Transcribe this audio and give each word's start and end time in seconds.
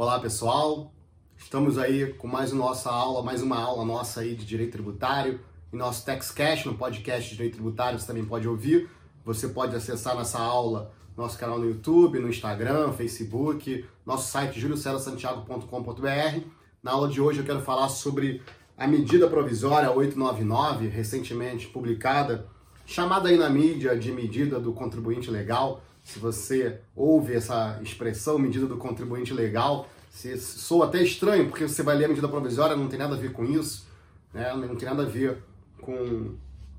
Olá 0.00 0.20
pessoal, 0.20 0.92
estamos 1.36 1.76
aí 1.76 2.12
com 2.12 2.28
mais 2.28 2.52
nossa 2.52 2.88
aula, 2.88 3.20
mais 3.20 3.42
uma 3.42 3.58
aula 3.58 3.84
nossa 3.84 4.20
aí 4.20 4.36
de 4.36 4.46
direito 4.46 4.70
tributário 4.70 5.40
em 5.72 5.76
nosso 5.76 6.04
TextCast, 6.04 6.68
no 6.68 6.76
podcast 6.76 7.28
de 7.28 7.34
direito 7.34 7.54
tributário, 7.54 7.98
você 7.98 8.06
também 8.06 8.24
pode 8.24 8.46
ouvir. 8.46 8.88
Você 9.24 9.48
pode 9.48 9.74
acessar 9.74 10.14
nossa 10.14 10.38
aula, 10.38 10.92
nosso 11.16 11.36
canal 11.36 11.58
no 11.58 11.68
YouTube, 11.68 12.20
no 12.20 12.28
Instagram, 12.28 12.92
Facebook, 12.92 13.84
nosso 14.06 14.30
site 14.30 14.60
juliocelosantiago.com.br. 14.60 16.46
Na 16.80 16.92
aula 16.92 17.08
de 17.08 17.20
hoje 17.20 17.40
eu 17.40 17.44
quero 17.44 17.62
falar 17.62 17.88
sobre 17.88 18.40
a 18.76 18.86
medida 18.86 19.26
provisória 19.26 19.90
899, 19.90 20.86
recentemente 20.86 21.66
publicada, 21.66 22.46
chamada 22.86 23.30
aí 23.30 23.36
na 23.36 23.50
mídia 23.50 23.98
de 23.98 24.12
medida 24.12 24.60
do 24.60 24.72
contribuinte 24.72 25.28
legal 25.28 25.82
se 26.08 26.18
você 26.18 26.80
ouve 26.96 27.34
essa 27.34 27.78
expressão, 27.82 28.38
medida 28.38 28.66
do 28.66 28.78
contribuinte 28.78 29.34
legal, 29.34 29.90
se 30.10 30.38
soa 30.38 30.86
até 30.86 31.02
estranho, 31.02 31.48
porque 31.50 31.68
você 31.68 31.82
vai 31.82 31.98
ler 31.98 32.06
a 32.06 32.08
medida 32.08 32.26
provisória, 32.26 32.74
não 32.74 32.88
tem 32.88 32.98
nada 32.98 33.14
a 33.14 33.18
ver 33.18 33.30
com 33.30 33.44
isso, 33.44 33.86
né? 34.32 34.54
não 34.54 34.74
tem 34.74 34.88
nada 34.88 35.02
a 35.02 35.06
ver 35.06 35.36
com, 35.82 36.34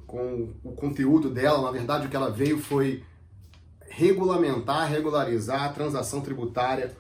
com 0.08 0.50
o 0.63 0.72
conteúdo 0.72 1.30
dela. 1.30 1.62
Na 1.62 1.70
verdade, 1.70 2.08
o 2.08 2.09
que 2.09 2.16
ela 2.16 2.31
veio 2.31 2.58
foi 2.58 3.03
regulamentar, 3.88 4.89
regularizar 4.89 5.64
a 5.64 5.70
transação 5.70 6.22
tributária, 6.22 6.98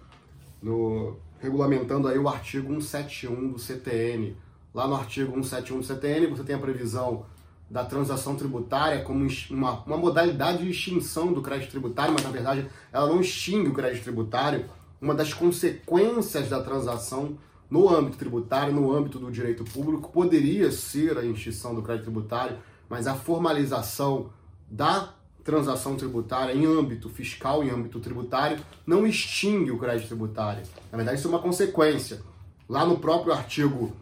no, 0.61 1.17
regulamentando 1.39 2.07
aí 2.07 2.19
o 2.19 2.29
artigo 2.29 2.67
171 2.79 3.53
do 3.53 3.57
CTN. 3.57 4.37
Lá 4.71 4.87
no 4.87 4.93
artigo 4.93 5.31
171 5.31 5.79
do 5.79 5.83
CTN, 5.83 6.27
você 6.27 6.43
tem 6.43 6.55
a 6.55 6.59
previsão 6.59 7.25
da 7.69 7.85
transação 7.85 8.35
tributária 8.35 9.03
como 9.03 9.27
uma, 9.51 9.83
uma 9.83 9.97
modalidade 9.97 10.63
de 10.63 10.71
extinção 10.71 11.31
do 11.31 11.41
crédito 11.41 11.69
tributário, 11.69 12.13
mas 12.13 12.23
na 12.23 12.31
verdade 12.31 12.67
ela 12.91 13.07
não 13.07 13.21
extingue 13.21 13.69
o 13.69 13.73
crédito 13.73 14.03
tributário. 14.03 14.65
Uma 15.01 15.13
das 15.13 15.33
consequências 15.33 16.49
da 16.49 16.61
transação 16.61 17.37
no 17.69 17.87
âmbito 17.87 18.17
tributário, 18.17 18.73
no 18.73 18.91
âmbito 18.93 19.19
do 19.19 19.31
direito 19.31 19.63
público, 19.63 20.11
poderia 20.11 20.71
ser 20.71 21.17
a 21.17 21.23
extinção 21.23 21.75
do 21.75 21.81
crédito 21.81 22.05
tributário, 22.05 22.57
mas 22.89 23.05
a 23.05 23.13
formalização 23.13 24.31
da 24.69 25.13
transação 25.43 25.95
tributária 25.95 26.53
em 26.53 26.65
âmbito 26.65 27.07
fiscal, 27.09 27.63
em 27.63 27.69
âmbito 27.69 27.99
tributário, 27.99 28.59
não 28.85 29.05
extingue 29.05 29.71
o 29.71 29.77
crédito 29.77 30.07
tributário. 30.07 30.63
Na 30.91 30.97
verdade, 30.97 31.19
isso 31.19 31.27
é 31.27 31.31
uma 31.31 31.39
consequência. 31.39 32.21
Lá 32.67 32.85
no 32.85 32.97
próprio 32.97 33.33
artigo 33.33 33.95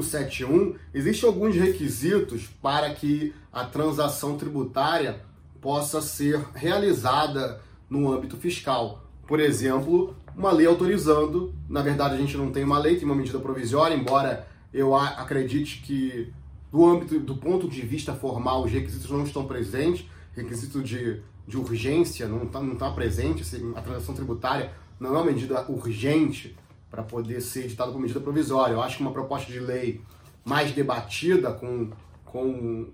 171, 0.00 0.74
existem 0.94 1.28
alguns 1.28 1.54
requisitos 1.54 2.48
para 2.60 2.92
que 2.94 3.34
a 3.52 3.64
transação 3.64 4.36
tributária 4.36 5.20
possa 5.60 6.00
ser 6.00 6.40
realizada 6.54 7.60
no 7.88 8.12
âmbito 8.12 8.36
fiscal. 8.36 9.04
Por 9.26 9.38
exemplo, 9.38 10.16
uma 10.36 10.50
lei 10.50 10.66
autorizando, 10.66 11.54
na 11.68 11.82
verdade 11.82 12.14
a 12.14 12.18
gente 12.18 12.36
não 12.36 12.50
tem 12.50 12.64
uma 12.64 12.78
lei, 12.78 12.96
tem 12.96 13.04
uma 13.04 13.14
medida 13.14 13.38
provisória, 13.38 13.94
embora 13.94 14.46
eu 14.72 14.94
acredite 14.94 15.82
que 15.82 16.32
do 16.72 16.86
âmbito, 16.86 17.20
do 17.20 17.36
ponto 17.36 17.68
de 17.68 17.82
vista 17.82 18.14
formal, 18.14 18.64
os 18.64 18.72
requisitos 18.72 19.10
não 19.10 19.24
estão 19.24 19.44
presentes, 19.44 20.06
requisito 20.34 20.82
de, 20.82 21.20
de 21.46 21.58
urgência 21.58 22.26
não 22.26 22.44
está 22.44 22.60
não 22.60 22.76
tá 22.76 22.90
presente, 22.90 23.42
assim, 23.42 23.72
a 23.76 23.82
transação 23.82 24.14
tributária 24.14 24.72
não 24.98 25.10
é 25.10 25.12
uma 25.18 25.24
medida 25.24 25.64
urgente, 25.68 26.56
para 26.92 27.02
poder 27.02 27.40
ser 27.40 27.64
editado 27.64 27.90
como 27.90 28.02
medida 28.02 28.20
provisória. 28.20 28.74
Eu 28.74 28.82
acho 28.82 28.98
que 28.98 29.02
uma 29.02 29.12
proposta 29.12 29.50
de 29.50 29.58
lei 29.58 30.02
mais 30.44 30.72
debatida 30.72 31.50
com, 31.50 31.90
com 32.26 32.92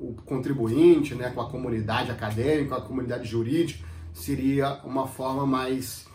o 0.00 0.14
contribuinte, 0.24 1.14
né, 1.14 1.28
com 1.28 1.42
a 1.42 1.50
comunidade 1.50 2.10
acadêmica, 2.10 2.76
com 2.76 2.82
a 2.82 2.86
comunidade 2.86 3.28
jurídica, 3.28 3.84
seria 4.14 4.80
uma 4.84 5.06
forma 5.06 5.46
mais, 5.46 6.06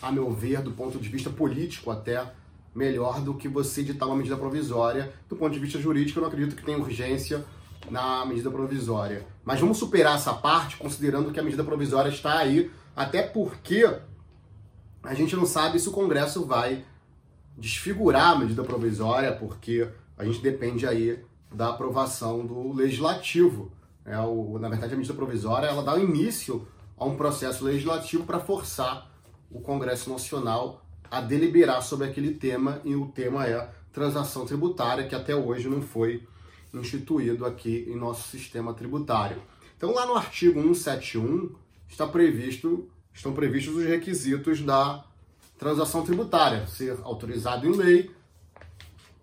a 0.00 0.10
meu 0.10 0.32
ver, 0.32 0.62
do 0.62 0.72
ponto 0.72 0.98
de 0.98 1.08
vista 1.10 1.28
político 1.28 1.90
até, 1.90 2.26
melhor 2.74 3.20
do 3.20 3.34
que 3.34 3.46
você 3.46 3.82
editar 3.82 4.06
uma 4.06 4.16
medida 4.16 4.36
provisória. 4.36 5.12
Do 5.28 5.36
ponto 5.36 5.52
de 5.52 5.58
vista 5.58 5.78
jurídico, 5.78 6.18
eu 6.18 6.22
não 6.22 6.28
acredito 6.28 6.56
que 6.56 6.64
tenha 6.64 6.78
urgência 6.78 7.44
na 7.90 8.24
medida 8.24 8.50
provisória. 8.50 9.26
Mas 9.44 9.60
vamos 9.60 9.76
superar 9.76 10.16
essa 10.16 10.32
parte, 10.32 10.78
considerando 10.78 11.32
que 11.32 11.40
a 11.40 11.42
medida 11.42 11.62
provisória 11.62 12.08
está 12.08 12.38
aí, 12.38 12.70
até 12.96 13.22
porque 13.22 13.84
a 15.08 15.14
gente 15.14 15.34
não 15.34 15.46
sabe 15.46 15.80
se 15.80 15.88
o 15.88 15.92
Congresso 15.92 16.44
vai 16.44 16.84
desfigurar 17.56 18.32
a 18.32 18.38
medida 18.38 18.62
provisória, 18.62 19.32
porque 19.32 19.88
a 20.18 20.22
gente 20.22 20.42
depende 20.42 20.86
aí 20.86 21.24
da 21.50 21.70
aprovação 21.70 22.44
do 22.44 22.74
legislativo. 22.74 23.72
É, 24.04 24.18
o, 24.18 24.58
na 24.58 24.68
verdade, 24.68 24.92
a 24.92 24.96
medida 24.98 25.14
provisória 25.14 25.66
ela 25.66 25.82
dá 25.82 25.96
início 25.96 26.68
a 26.94 27.06
um 27.06 27.16
processo 27.16 27.64
legislativo 27.64 28.24
para 28.24 28.38
forçar 28.38 29.10
o 29.50 29.62
Congresso 29.62 30.10
Nacional 30.10 30.84
a 31.10 31.22
deliberar 31.22 31.82
sobre 31.82 32.06
aquele 32.06 32.34
tema, 32.34 32.82
e 32.84 32.94
o 32.94 33.06
tema 33.06 33.46
é 33.46 33.66
transação 33.90 34.44
tributária, 34.44 35.08
que 35.08 35.14
até 35.14 35.34
hoje 35.34 35.70
não 35.70 35.80
foi 35.80 36.28
instituído 36.74 37.46
aqui 37.46 37.86
em 37.88 37.96
nosso 37.96 38.28
sistema 38.28 38.74
tributário. 38.74 39.40
Então, 39.74 39.94
lá 39.94 40.04
no 40.04 40.14
artigo 40.14 40.60
171 40.60 41.54
está 41.88 42.06
previsto 42.06 42.90
estão 43.18 43.32
previstos 43.32 43.74
os 43.74 43.84
requisitos 43.84 44.60
da 44.60 45.04
transação 45.58 46.04
tributária, 46.04 46.68
ser 46.68 46.96
autorizado 47.02 47.66
em 47.66 47.72
lei. 47.72 48.10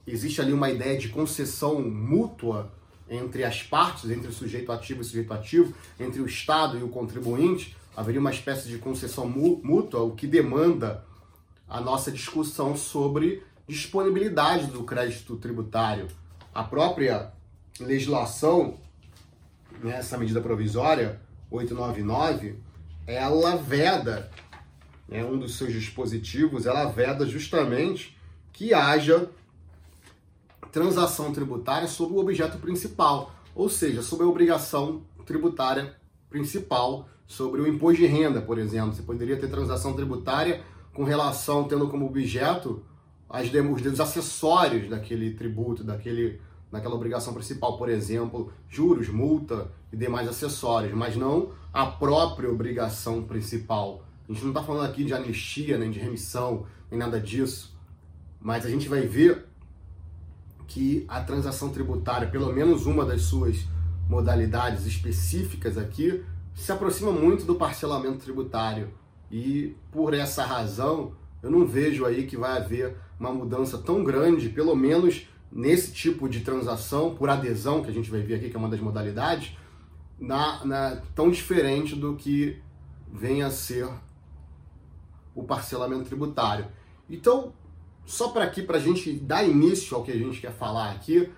Existe 0.06 0.41
ali 0.41 0.51
uma 0.51 0.69
ideia 0.69 0.97
de 0.97 1.07
concessão 1.07 1.81
mútua 1.81 2.73
entre 3.09 3.45
as 3.45 3.63
partes, 3.63 4.11
entre 4.11 4.28
o 4.28 4.33
sujeito 4.33 4.69
ativo 4.69 5.00
e 5.00 5.01
o 5.01 5.06
sujeito 5.06 5.33
ativo, 5.33 5.73
entre 5.97 6.22
o 6.22 6.25
Estado 6.25 6.78
e 6.78 6.83
o 6.83 6.89
contribuinte. 6.89 7.75
Haveria 7.95 8.19
uma 8.19 8.31
espécie 8.31 8.67
de 8.67 8.78
concessão 8.78 9.29
mútua, 9.29 10.01
o 10.01 10.12
que 10.12 10.27
demanda 10.27 11.06
a 11.66 11.79
nossa 11.79 12.12
discussão 12.12 12.75
sobre 12.75 13.44
disponibilidade 13.66 14.67
do 14.67 14.83
crédito 14.83 15.38
tributário. 15.38 16.07
A 16.53 16.66
própria 16.66 17.31
legislação, 17.79 18.77
nessa 19.81 20.17
medida 20.17 20.41
provisória 20.41 21.22
899, 21.50 22.57
ela 23.07 23.55
veda, 23.55 24.29
né, 25.07 25.23
um 25.23 25.38
dos 25.38 25.57
seus 25.57 25.71
dispositivos, 25.71 26.66
ela 26.66 26.85
veda 26.85 27.25
justamente 27.25 28.17
que 28.51 28.73
haja 28.73 29.29
transação 30.71 31.31
tributária 31.31 31.88
sobre 31.88 32.17
o 32.17 32.19
objeto 32.19 32.57
principal, 32.57 33.33
ou 33.53 33.69
seja, 33.69 34.01
sobre 34.01 34.25
a 34.25 34.29
obrigação 34.29 35.03
tributária 35.25 35.95
principal, 36.29 37.07
sobre 37.25 37.61
o 37.61 37.67
imposto 37.67 38.01
de 38.01 38.07
renda, 38.07 38.41
por 38.41 38.57
exemplo. 38.57 38.94
Você 38.94 39.01
poderia 39.01 39.38
ter 39.38 39.49
transação 39.49 39.94
tributária 39.94 40.63
com 40.94 41.03
relação, 41.03 41.63
tendo 41.65 41.88
como 41.88 42.05
objeto 42.05 42.83
as, 43.29 43.49
os 43.51 43.99
acessórios 43.99 44.89
daquele 44.89 45.33
tributo, 45.33 45.83
daquele, 45.83 46.39
daquela 46.71 46.95
obrigação 46.95 47.33
principal, 47.33 47.77
por 47.77 47.89
exemplo, 47.89 48.51
juros, 48.69 49.09
multa 49.09 49.71
e 49.91 49.97
demais 49.97 50.27
acessórios, 50.27 50.94
mas 50.94 51.15
não 51.15 51.51
a 51.75 51.86
própria 51.86 52.50
obrigação 52.50 53.22
principal. 53.24 54.06
A 54.30 54.31
gente 54.31 54.44
não 54.44 54.52
está 54.52 54.63
falando 54.63 54.90
aqui 54.90 55.03
de 55.03 55.13
anistia, 55.13 55.78
nem 55.78 55.91
de 55.91 56.00
remissão, 56.00 56.66
nem 56.90 56.97
nada 56.97 57.19
disso, 57.19 57.78
mas 58.40 58.66
a 58.66 58.69
gente 58.69 58.88
vai 58.88 59.02
ver 59.02 59.46
que 60.68 61.03
a 61.09 61.19
transação 61.19 61.69
tributária, 61.69 62.30
pelo 62.30 62.52
menos 62.53 62.86
uma 62.86 63.03
das 63.03 63.24
suas 63.24 63.68
modalidades 64.08 64.86
específicas 64.86 65.78
aqui, 65.78 66.24
se 66.53 66.72
aproxima 66.72 67.12
muito 67.12 67.44
do 67.44 67.56
parcelamento 67.56 68.19
tributário. 68.19 68.92
E 69.30 69.75
por 69.92 70.13
essa 70.13 70.46
razão, 70.46 71.12
eu 71.44 71.52
não 71.52 71.68
vejo 71.68 72.06
aí 72.06 72.25
que 72.25 72.38
vai 72.38 72.57
haver 72.57 72.96
uma 73.19 73.34
mudança 73.34 73.78
tão 73.78 74.02
grande, 74.02 74.47
pelo 74.47 74.78
menos 74.78 75.28
nesse 75.52 75.92
tipo 75.92 76.30
de 76.30 76.40
transação, 76.40 77.13
por 77.16 77.30
adesão, 77.30 77.84
que 77.84 77.90
a 77.90 77.94
gente 77.94 78.09
vai 78.09 78.22
ver 78.22 78.36
aqui, 78.36 78.50
que 78.50 78.56
é 78.56 78.59
uma 78.59 78.69
das 78.69 78.80
modalidades, 78.80 79.57
na, 80.19 80.63
na, 80.65 81.01
tão 81.13 81.29
diferente 81.29 81.95
do 81.95 82.15
que 82.15 82.61
vem 83.11 83.43
a 83.43 83.51
ser 83.51 83.87
o 85.33 85.43
parcelamento 85.43 86.05
tributário. 86.05 86.67
Então, 87.09 87.53
só 88.06 88.29
para 88.29 88.44
aqui, 88.44 88.62
para 88.62 88.77
a 88.77 88.81
gente 88.81 89.12
dar 89.13 89.44
início 89.44 89.95
ao 89.95 90.03
que 90.03 90.12
a 90.12 90.17
gente 90.17 90.39
quer 90.39 90.51
falar 90.51 90.91
aqui, 90.91 91.29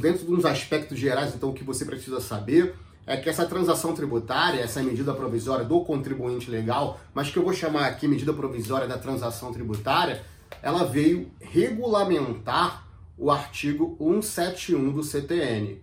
dentro 0.00 0.26
de 0.26 0.32
uns 0.32 0.44
aspectos 0.44 0.98
gerais, 0.98 1.34
então, 1.34 1.50
o 1.50 1.54
que 1.54 1.64
você 1.64 1.84
precisa 1.84 2.20
saber 2.20 2.74
é 3.06 3.16
que 3.16 3.28
essa 3.28 3.44
transação 3.44 3.94
tributária, 3.94 4.60
essa 4.60 4.82
medida 4.82 5.12
provisória 5.12 5.64
do 5.64 5.84
contribuinte 5.84 6.50
legal, 6.50 7.00
mas 7.12 7.30
que 7.30 7.36
eu 7.36 7.42
vou 7.42 7.52
chamar 7.52 7.86
aqui 7.86 8.08
medida 8.08 8.32
provisória 8.32 8.86
da 8.86 8.98
transação 8.98 9.52
tributária, 9.52 10.24
ela 10.62 10.84
veio 10.84 11.30
regulamentar 11.40 12.86
o 13.16 13.30
artigo 13.30 13.96
171 13.98 14.92
do 14.92 15.02
CTN. 15.02 15.82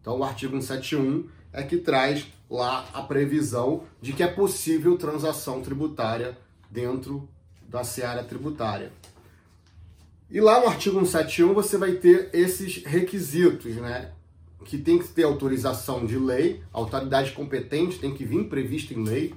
Então, 0.00 0.18
o 0.18 0.24
artigo 0.24 0.60
171 0.60 1.28
é 1.56 1.62
que 1.62 1.78
traz 1.78 2.26
lá 2.48 2.86
a 2.92 3.02
previsão 3.02 3.84
de 4.00 4.12
que 4.12 4.22
é 4.22 4.26
possível 4.26 4.96
transação 4.98 5.62
tributária 5.62 6.36
dentro 6.70 7.26
da 7.66 7.82
seara 7.82 8.22
tributária. 8.22 8.92
E 10.30 10.38
lá 10.38 10.60
no 10.60 10.66
artigo 10.66 10.98
171 10.98 11.54
você 11.54 11.78
vai 11.78 11.92
ter 11.92 12.28
esses 12.34 12.84
requisitos, 12.84 13.74
né? 13.76 14.12
Que 14.66 14.76
tem 14.76 14.98
que 14.98 15.08
ter 15.08 15.22
autorização 15.22 16.04
de 16.04 16.18
lei, 16.18 16.62
a 16.74 16.78
autoridade 16.78 17.32
competente 17.32 17.98
tem 17.98 18.14
que 18.14 18.24
vir 18.24 18.48
prevista 18.48 18.92
em 18.92 19.02
lei, 19.02 19.34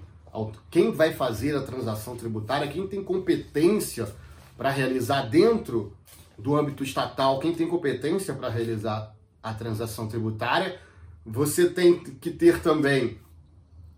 quem 0.69 0.91
vai 0.91 1.13
fazer 1.13 1.55
a 1.55 1.61
transação 1.61 2.17
tributária, 2.17 2.67
quem 2.67 2.85
tem 2.85 3.03
competência 3.03 4.13
para 4.57 4.69
realizar 4.69 5.23
dentro 5.23 5.93
do 6.37 6.55
âmbito 6.55 6.83
estatal, 6.83 7.39
quem 7.39 7.53
tem 7.53 7.67
competência 7.67 8.33
para 8.33 8.49
realizar 8.49 9.15
a 9.41 9.53
transação 9.53 10.07
tributária, 10.07 10.79
você 11.25 11.69
tem 11.69 11.99
que 11.99 12.31
ter 12.31 12.61
também 12.61 13.17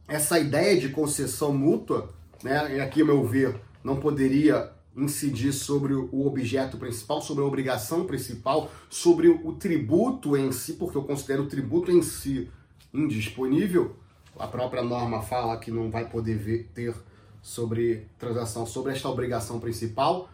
essa 0.07 0.39
ideia 0.39 0.79
de 0.79 0.89
concessão 0.89 1.53
mútua, 1.53 2.09
né? 2.43 2.77
E 2.77 2.79
aqui, 2.79 3.01
ao 3.01 3.07
meu 3.07 3.25
ver, 3.25 3.59
não 3.83 3.97
poderia 3.97 4.71
incidir 4.95 5.53
sobre 5.53 5.93
o 5.93 6.27
objeto 6.27 6.77
principal, 6.77 7.21
sobre 7.21 7.43
a 7.43 7.47
obrigação 7.47 8.05
principal, 8.05 8.69
sobre 8.89 9.29
o 9.29 9.53
tributo 9.53 10.35
em 10.35 10.51
si, 10.51 10.73
porque 10.73 10.97
eu 10.97 11.03
considero 11.03 11.43
o 11.43 11.47
tributo 11.47 11.91
em 11.91 12.01
si 12.01 12.49
indisponível. 12.93 13.95
A 14.37 14.47
própria 14.47 14.83
norma 14.83 15.21
fala 15.21 15.57
que 15.57 15.71
não 15.71 15.89
vai 15.89 16.09
poder 16.09 16.37
ver, 16.37 16.69
ter 16.73 16.93
sobre 17.41 18.07
transação 18.19 18.65
sobre 18.65 18.91
esta 18.91 19.09
obrigação 19.09 19.59
principal. 19.59 20.29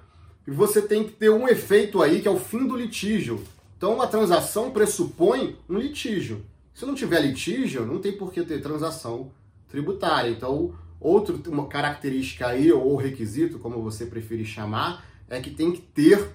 E 0.48 0.52
você 0.52 0.82
tem 0.82 1.04
que 1.04 1.12
ter 1.12 1.30
um 1.30 1.48
efeito 1.48 2.02
aí 2.02 2.22
que 2.22 2.28
é 2.28 2.32
o 2.32 2.40
fim 2.40 2.66
do 2.68 2.76
litígio. 2.76 3.44
Então 3.78 4.02
a 4.02 4.08
transação 4.08 4.72
pressupõe 4.72 5.58
um 5.70 5.78
litígio. 5.78 6.44
Se 6.78 6.86
não 6.86 6.94
tiver 6.94 7.22
litígio, 7.22 7.88
não 7.88 7.98
tem 7.98 8.16
por 8.16 8.32
que 8.32 8.44
ter 8.44 8.62
transação 8.62 9.32
tributária. 9.68 10.30
Então, 10.30 10.76
outra 11.00 11.34
característica 11.68 12.46
aí, 12.46 12.72
ou 12.72 12.96
requisito, 12.96 13.58
como 13.58 13.82
você 13.82 14.06
preferir 14.06 14.46
chamar, 14.46 15.04
é 15.28 15.42
que 15.42 15.50
tem 15.50 15.72
que 15.72 15.82
ter 15.82 16.30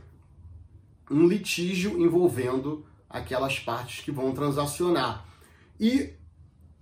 um 1.09 1.29
litígio 1.29 1.97
envolvendo 2.03 2.85
aquelas 3.09 3.61
partes 3.61 4.05
que 4.05 4.11
vão 4.11 4.33
transacionar. 4.33 5.25
E 5.79 6.11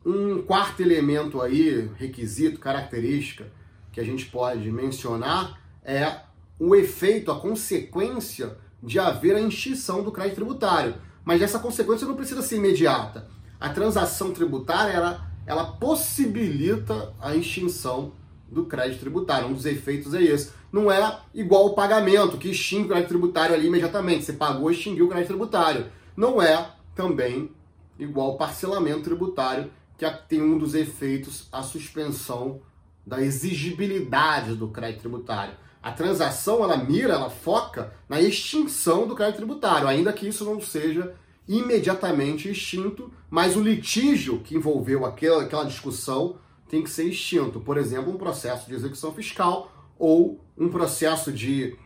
um 0.06 0.40
quarto 0.40 0.80
elemento 0.80 1.42
aí, 1.42 1.86
requisito, 1.96 2.58
característica, 2.58 3.52
que 3.92 4.00
a 4.00 4.04
gente 4.04 4.24
pode 4.24 4.72
mencionar 4.72 5.60
é 5.84 6.22
o 6.58 6.74
efeito, 6.74 7.30
a 7.30 7.38
consequência 7.38 8.56
de 8.82 8.98
haver 8.98 9.36
a 9.36 9.40
extinção 9.42 10.02
do 10.02 10.10
crédito 10.10 10.36
tributário. 10.36 10.94
Mas 11.22 11.42
essa 11.42 11.58
consequência 11.58 12.08
não 12.08 12.16
precisa 12.16 12.40
ser 12.40 12.56
imediata. 12.56 13.38
A 13.60 13.68
transação 13.68 14.32
tributária, 14.32 14.92
ela, 14.92 15.30
ela 15.46 15.64
possibilita 15.64 17.12
a 17.20 17.36
extinção 17.36 18.12
do 18.50 18.64
crédito 18.64 19.00
tributário. 19.00 19.48
Um 19.48 19.52
dos 19.52 19.66
efeitos 19.66 20.14
é 20.14 20.22
esse. 20.22 20.50
Não 20.72 20.90
é 20.90 21.20
igual 21.34 21.66
o 21.66 21.74
pagamento, 21.74 22.38
que 22.38 22.50
extingue 22.50 22.86
o 22.86 22.88
crédito 22.88 23.08
tributário 23.08 23.54
ali 23.54 23.66
imediatamente. 23.66 24.24
Você 24.24 24.32
pagou, 24.32 24.70
extinguiu 24.70 25.06
o 25.06 25.08
crédito 25.08 25.28
tributário. 25.28 25.86
Não 26.16 26.40
é 26.40 26.70
também 26.94 27.50
igual 27.98 28.30
o 28.30 28.36
parcelamento 28.38 29.02
tributário, 29.02 29.70
que 29.98 30.08
tem 30.26 30.40
um 30.40 30.56
dos 30.56 30.74
efeitos 30.74 31.46
a 31.52 31.62
suspensão 31.62 32.62
da 33.06 33.20
exigibilidade 33.20 34.54
do 34.54 34.68
crédito 34.68 35.00
tributário. 35.00 35.54
A 35.82 35.92
transação, 35.92 36.62
ela 36.62 36.76
mira, 36.76 37.14
ela 37.14 37.30
foca 37.30 37.92
na 38.08 38.20
extinção 38.20 39.06
do 39.06 39.14
crédito 39.14 39.36
tributário, 39.36 39.88
ainda 39.88 40.12
que 40.12 40.28
isso 40.28 40.44
não 40.44 40.60
seja 40.60 41.14
imediatamente 41.50 42.48
extinto, 42.48 43.12
mas 43.28 43.56
o 43.56 43.60
litígio 43.60 44.38
que 44.38 44.54
envolveu 44.54 45.04
aquela, 45.04 45.42
aquela 45.42 45.64
discussão 45.64 46.38
tem 46.68 46.84
que 46.84 46.88
ser 46.88 47.04
extinto. 47.04 47.58
Por 47.58 47.76
exemplo, 47.76 48.12
um 48.12 48.16
processo 48.16 48.68
de 48.68 48.74
execução 48.74 49.12
fiscal 49.12 49.72
ou 49.98 50.40
um 50.56 50.68
processo 50.68 51.32
de, 51.32 51.76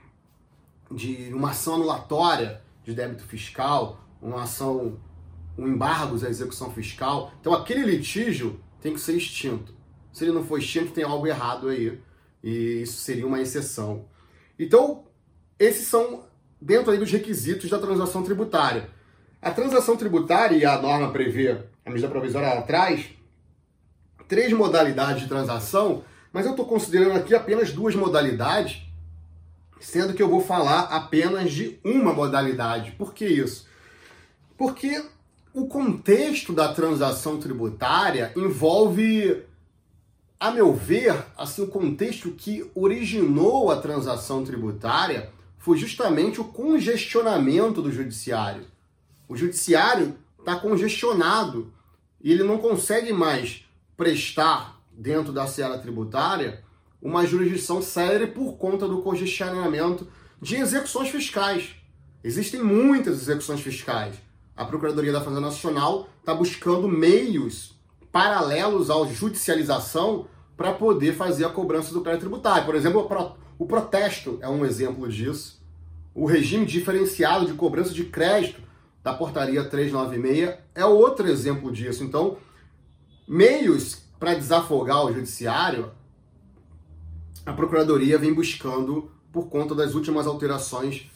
de 0.91 1.31
uma 1.33 1.51
ação 1.51 1.77
anulatória 1.77 2.63
de 2.85 2.93
débito 2.93 3.25
fiscal, 3.25 4.07
uma 4.21 4.43
ação 4.43 5.01
um 5.57 5.67
embargo 5.69 6.15
à 6.23 6.29
execução 6.29 6.71
fiscal. 6.71 7.33
Então 7.41 7.55
aquele 7.55 7.87
litígio 7.87 8.61
tem 8.83 8.93
que 8.93 9.01
ser 9.01 9.17
extinto. 9.17 9.73
Se 10.13 10.25
ele 10.25 10.33
não 10.33 10.45
for 10.45 10.59
extinto, 10.59 10.93
tem 10.93 11.05
algo 11.05 11.27
errado 11.27 11.69
aí. 11.69 11.99
E 12.43 12.83
isso 12.83 12.99
seria 12.99 13.27
uma 13.27 13.41
exceção. 13.41 14.05
Então, 14.59 15.05
esses 15.59 15.89
são 15.89 16.27
dentro 16.61 16.93
aí 16.93 16.99
dos 16.99 17.11
requisitos 17.11 17.71
da 17.71 17.79
transação 17.79 18.23
tributária. 18.23 18.91
A 19.45 19.51
transação 19.51 19.95
tributária, 19.95 20.57
e 20.57 20.65
a 20.65 20.81
norma 20.81 21.11
prevê, 21.11 21.59
a 21.85 21.91
medida 21.91 22.09
provisória 22.09 22.49
atrás, 22.49 23.11
três 24.27 24.51
modalidades 24.55 25.21
de 25.21 25.29
transação, 25.29 26.03
mas 26.33 26.47
eu 26.47 26.53
estou 26.53 26.65
considerando 26.65 27.19
aqui 27.19 27.35
apenas 27.35 27.71
duas 27.71 27.95
modalidades, 27.95 28.81
sendo 29.79 30.15
que 30.15 30.23
eu 30.23 30.31
vou 30.31 30.41
falar 30.41 30.85
apenas 30.85 31.53
de 31.53 31.79
uma 31.85 32.15
modalidade. 32.15 32.93
Por 32.93 33.13
que 33.13 33.27
isso? 33.27 33.69
Porque 34.57 35.05
o 35.53 35.67
contexto 35.67 36.51
da 36.55 36.73
transação 36.73 37.39
tributária 37.39 38.33
envolve, 38.35 39.45
a 40.41 40.51
meu 40.53 40.73
ver, 40.73 41.23
assim, 41.37 41.61
o 41.61 41.69
contexto 41.69 42.31
que 42.31 42.65
originou 42.75 43.71
a 43.71 43.77
transação 43.77 44.43
tributária 44.43 45.29
foi 45.59 45.77
justamente 45.77 46.41
o 46.41 46.45
congestionamento 46.45 47.83
do 47.83 47.93
judiciário. 47.93 48.73
O 49.29 49.37
judiciário 49.37 50.17
está 50.39 50.57
congestionado 50.57 51.73
e 52.21 52.31
ele 52.31 52.43
não 52.43 52.59
consegue 52.59 53.13
mais 53.13 53.65
prestar 53.97 54.81
dentro 54.93 55.33
da 55.33 55.47
seara 55.47 55.79
tributária 55.79 56.63
uma 57.01 57.27
jurisdição 57.27 57.83
séria 57.83 58.27
por 58.27 58.57
conta 58.57 58.89
do 58.89 59.03
congestionamento 59.03 60.09
de 60.41 60.57
execuções 60.57 61.09
fiscais. 61.09 61.75
Existem 62.23 62.63
muitas 62.63 63.21
execuções 63.21 63.61
fiscais 63.61 64.17
a 64.57 64.65
Procuradoria 64.65 65.13
da 65.13 65.21
Fazenda 65.21 65.41
Nacional 65.41 66.09
está 66.21 66.33
buscando 66.33 66.89
meios 66.89 67.75
paralelos 68.13 68.89
à 68.89 69.05
judicialização 69.07 70.27
para 70.57 70.73
poder 70.73 71.15
fazer 71.15 71.45
a 71.45 71.51
cobrança 71.51 71.93
do 71.93 72.01
crédito 72.01 72.21
tributário. 72.21 72.65
Por 72.65 72.77
exemplo, 72.77 73.37
o 73.59 73.67
protesto 73.67 74.39
é 74.41 74.49
um 74.49 74.65
exemplo 74.65 75.09
disso. 75.09 75.61
O 76.15 76.25
regime 76.25 76.65
diferenciado 76.65 77.47
de 77.47 77.55
cobrança 77.55 77.93
de 77.93 78.05
crédito 78.05 78.63
da 79.05 79.13
portaria 79.13 79.63
396 79.63 80.55
é 80.75 80.85
outro 80.87 81.29
exemplo 81.29 81.71
disso. 81.71 82.03
Então, 82.03 82.39
meios 83.29 84.03
para 84.19 84.33
desafogar 84.35 85.05
o 85.05 85.13
judiciário, 85.13 85.93
a 87.45 87.53
Procuradoria 87.53 88.19
vem 88.19 88.33
buscando 88.33 89.11
por 89.31 89.49
conta 89.49 89.75
das 89.75 89.95
últimas 89.95 90.27
alterações 90.27 91.11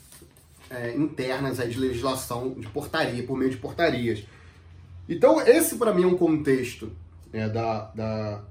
é, 0.69 0.95
internas 0.95 1.59
aí 1.59 1.71
de 1.71 1.79
legislação 1.79 2.53
de 2.53 2.69
portaria, 2.69 3.23
por 3.23 3.39
meio 3.39 3.51
de 3.51 3.57
portarias. 3.57 4.23
Então, 5.09 5.41
esse 5.41 5.77
para 5.77 5.95
mim 5.95 6.03
é 6.03 6.07
um 6.07 6.19
contexto 6.19 6.93
né, 7.33 7.49
da, 7.49 7.91
da, 7.95 8.43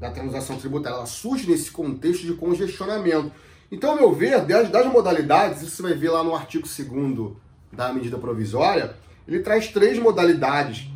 da 0.00 0.10
transação 0.10 0.58
tributária. 0.58 0.96
Ela 0.96 1.06
surge 1.06 1.48
nesse 1.48 1.70
contexto 1.70 2.26
de 2.26 2.34
congestionamento. 2.34 3.30
Então, 3.70 3.90
ao 3.90 3.96
meu 3.96 4.12
ver, 4.12 4.44
das, 4.44 4.68
das 4.68 4.86
modalidades, 4.92 5.62
isso 5.62 5.76
você 5.76 5.82
vai 5.82 5.94
ver 5.94 6.10
lá 6.10 6.24
no 6.24 6.34
artigo 6.34 6.66
2 6.66 7.36
da 7.76 7.92
medida 7.92 8.18
provisória, 8.18 8.96
ele 9.28 9.40
traz 9.40 9.68
três 9.68 9.98
modalidades 9.98 10.88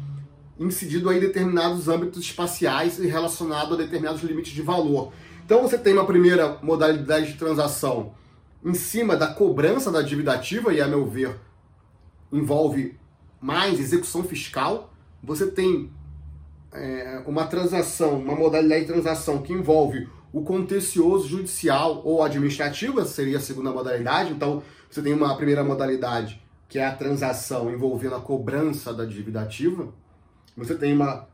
incidido 0.58 1.08
aí 1.08 1.18
em 1.18 1.20
determinados 1.20 1.88
âmbitos 1.88 2.20
espaciais 2.20 2.99
e 2.99 3.06
relacionado 3.06 3.75
a 3.75 3.76
determinados 3.76 4.22
limites 4.22 4.52
de 4.52 4.62
valor. 4.62 5.12
Então 5.44 5.62
você 5.62 5.78
tem 5.78 5.94
uma 5.94 6.06
primeira 6.06 6.58
modalidade 6.62 7.32
de 7.32 7.38
transação 7.38 8.12
em 8.64 8.75
cima 8.75 9.16
da 9.16 9.26
cobrança 9.26 9.90
da 9.90 10.02
dívida 10.02 10.34
ativa, 10.34 10.72
e 10.72 10.80
a 10.80 10.87
meu 10.87 11.06
ver, 11.06 11.34
envolve 12.30 12.99
mais 13.40 13.80
execução 13.80 14.22
fiscal. 14.22 14.92
Você 15.22 15.46
tem 15.46 15.90
é, 16.72 17.22
uma 17.26 17.46
transação, 17.46 18.18
uma 18.18 18.37
modalidade 18.37 18.82
de 18.82 18.92
transação 18.92 19.40
que 19.42 19.52
envolve 19.52 20.08
o 20.32 20.42
contencioso 20.42 21.26
judicial 21.26 22.02
ou 22.04 22.22
administrativa, 22.22 23.04
seria 23.04 23.38
a 23.38 23.40
segunda 23.40 23.72
modalidade. 23.72 24.32
Então, 24.32 24.62
você 24.88 25.02
tem 25.02 25.12
uma 25.12 25.34
primeira 25.37 25.64
modalidade, 25.64 26.40
que 26.70 26.78
é 26.78 26.86
a 26.86 26.94
transação 26.94 27.68
envolvendo 27.68 28.14
a 28.14 28.20
cobrança 28.20 28.94
da 28.94 29.04
dívida 29.04 29.42
ativa. 29.42 29.92
Você 30.56 30.76
tem 30.76 30.94
uma 30.94 31.28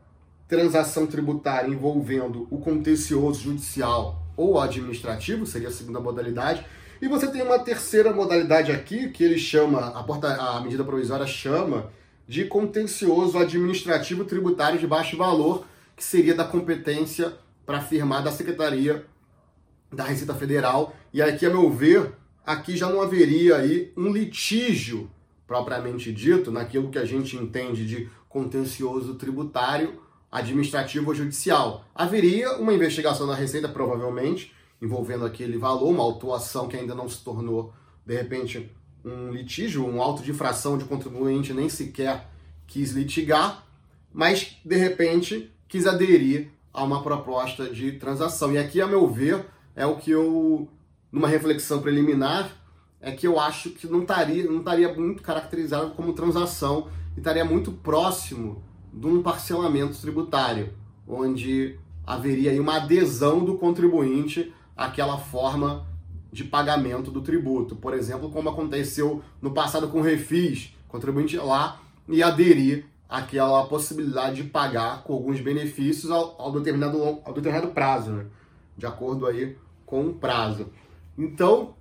transação 0.47 1.05
tributária 1.05 1.69
envolvendo 1.69 2.47
o 2.49 2.57
contencioso 2.57 3.41
judicial 3.41 4.23
ou 4.35 4.59
administrativo, 4.59 5.45
seria 5.45 5.67
a 5.67 5.71
segunda 5.71 5.99
modalidade. 5.99 6.65
E 6.99 7.07
você 7.07 7.27
tem 7.27 7.43
uma 7.43 7.59
terceira 7.59 8.11
modalidade 8.11 8.71
aqui, 8.71 9.09
que 9.09 9.23
ele 9.23 9.37
chama, 9.37 9.89
a, 9.89 10.01
porta, 10.01 10.33
a 10.33 10.59
medida 10.59 10.83
provisória 10.83 11.27
chama 11.27 11.91
de 12.27 12.45
contencioso 12.45 13.37
administrativo 13.37 14.25
tributário 14.25 14.79
de 14.79 14.87
baixo 14.87 15.15
valor, 15.15 15.67
que 15.95 16.03
seria 16.03 16.33
da 16.33 16.45
competência 16.45 17.33
para 17.63 17.79
firmar 17.79 18.23
da 18.23 18.31
Secretaria 18.31 19.05
da 19.93 20.03
Receita 20.03 20.33
Federal. 20.33 20.95
E 21.13 21.21
aqui, 21.21 21.45
a 21.45 21.49
meu 21.51 21.69
ver, 21.69 22.11
aqui 22.43 22.75
já 22.75 22.89
não 22.89 23.01
haveria 23.01 23.57
aí 23.57 23.93
um 23.95 24.11
litígio 24.11 25.11
propriamente 25.47 26.11
dito, 26.11 26.51
naquilo 26.51 26.91
que 26.91 26.99
a 26.99 27.05
gente 27.05 27.37
entende 27.37 27.87
de 27.87 28.09
contencioso 28.27 29.15
tributário, 29.15 30.01
administrativo 30.29 31.07
ou 31.07 31.15
judicial. 31.15 31.85
Haveria 31.95 32.57
uma 32.57 32.73
investigação 32.73 33.25
da 33.25 33.33
Receita, 33.33 33.69
provavelmente, 33.69 34.53
envolvendo 34.81 35.25
aquele 35.25 35.57
valor, 35.57 35.89
uma 35.89 36.03
autuação 36.03 36.67
que 36.67 36.75
ainda 36.75 36.93
não 36.93 37.07
se 37.09 37.23
tornou, 37.23 37.73
de 38.05 38.15
repente, 38.15 38.69
um 39.03 39.31
litígio, 39.31 39.85
um 39.85 40.01
auto 40.01 40.21
de 40.21 40.31
infração 40.31 40.77
de 40.77 40.85
contribuinte 40.85 41.53
nem 41.53 41.69
sequer 41.69 42.29
quis 42.67 42.91
litigar, 42.91 43.65
mas 44.13 44.57
de 44.63 44.75
repente 44.75 45.51
quis 45.67 45.87
aderir 45.87 46.49
a 46.73 46.83
uma 46.83 47.01
proposta 47.01 47.69
de 47.69 47.93
transação. 47.93 48.51
E 48.51 48.57
aqui, 48.57 48.81
a 48.81 48.87
meu 48.87 49.07
ver, 49.07 49.45
é 49.75 49.85
o 49.85 49.95
que 49.95 50.11
eu, 50.11 50.67
numa 51.11 51.27
reflexão 51.27 51.81
preliminar, 51.81 52.51
é 53.01 53.11
que 53.11 53.27
eu 53.27 53.39
acho 53.39 53.71
que 53.71 53.87
não 53.87 54.01
estaria, 54.01 54.43
não 54.43 54.59
estaria 54.59 54.93
muito 54.93 55.21
caracterizado 55.21 55.91
como 55.91 56.13
transação 56.13 56.87
e 57.15 57.19
estaria 57.19 57.45
muito 57.45 57.71
próximo 57.71 58.63
de 58.93 59.05
um 59.05 59.21
parcelamento 59.21 59.99
tributário, 59.99 60.73
onde 61.07 61.77
haveria 62.05 62.59
uma 62.61 62.77
adesão 62.77 63.43
do 63.43 63.57
contribuinte 63.57 64.53
àquela 64.75 65.17
forma 65.17 65.85
de 66.31 66.43
pagamento 66.43 67.11
do 67.11 67.21
tributo. 67.21 67.75
Por 67.75 67.93
exemplo, 67.93 68.29
como 68.29 68.49
aconteceu 68.49 69.21
no 69.41 69.51
passado 69.51 69.87
com 69.87 69.99
o 69.99 70.03
Refis, 70.03 70.73
o 70.87 70.91
contribuinte 70.91 71.35
ia 71.35 71.43
lá 71.43 71.81
e 72.07 72.23
aderir 72.23 72.85
àquela 73.09 73.65
possibilidade 73.65 74.43
de 74.43 74.49
pagar 74.49 75.03
com 75.03 75.13
alguns 75.13 75.39
benefícios 75.39 76.11
ao, 76.11 76.35
ao 76.39 76.51
determinado, 76.51 77.01
ao 77.23 77.33
determinado 77.33 77.69
prazo, 77.73 78.11
né? 78.11 78.25
de 78.77 78.85
acordo 78.85 79.25
aí 79.25 79.55
com 79.85 80.07
o 80.07 80.13
prazo. 80.13 80.67
Então, 81.17 81.73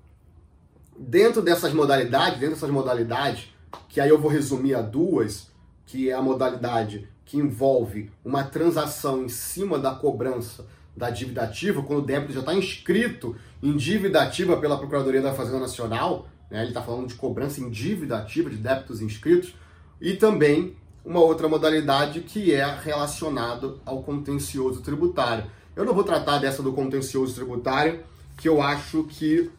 dentro 0.98 1.42
dessas 1.42 1.72
modalidades, 1.72 2.38
dentro 2.38 2.54
dessas 2.54 2.70
modalidades, 2.70 3.48
que 3.88 4.00
aí 4.00 4.08
eu 4.08 4.20
vou 4.20 4.30
resumir 4.30 4.74
a 4.74 4.82
duas, 4.82 5.50
que 5.86 6.10
é 6.10 6.12
a 6.12 6.22
modalidade 6.22 7.08
que 7.24 7.36
envolve 7.36 8.10
uma 8.24 8.44
transação 8.44 9.24
em 9.24 9.28
cima 9.28 9.78
da 9.78 9.94
cobrança 9.94 10.66
da 10.96 11.10
dívida 11.10 11.42
ativa, 11.42 11.82
quando 11.82 11.98
o 11.98 12.06
débito 12.06 12.32
já 12.32 12.40
está 12.40 12.54
inscrito 12.54 13.36
em 13.62 13.76
dívida 13.76 14.22
ativa 14.22 14.56
pela 14.56 14.78
Procuradoria 14.78 15.20
da 15.20 15.34
Fazenda 15.34 15.58
Nacional, 15.58 16.28
né? 16.50 16.60
ele 16.60 16.68
está 16.68 16.80
falando 16.80 17.08
de 17.08 17.14
cobrança 17.14 17.60
em 17.60 17.68
dívida 17.68 18.16
ativa 18.16 18.48
de 18.48 18.56
débitos 18.56 19.02
inscritos, 19.02 19.54
e 20.00 20.14
também 20.14 20.76
uma 21.04 21.20
outra 21.20 21.48
modalidade 21.48 22.20
que 22.20 22.52
é 22.52 22.64
relacionada 22.64 23.74
ao 23.84 24.02
contencioso 24.02 24.80
tributário. 24.80 25.44
Eu 25.74 25.84
não 25.84 25.94
vou 25.94 26.04
tratar 26.04 26.38
dessa 26.38 26.62
do 26.62 26.72
contencioso 26.72 27.34
tributário, 27.34 28.00
que 28.36 28.48
eu 28.48 28.62
acho 28.62 29.04
que 29.04 29.50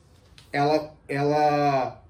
ela, 0.51 0.93
ela 1.07 2.03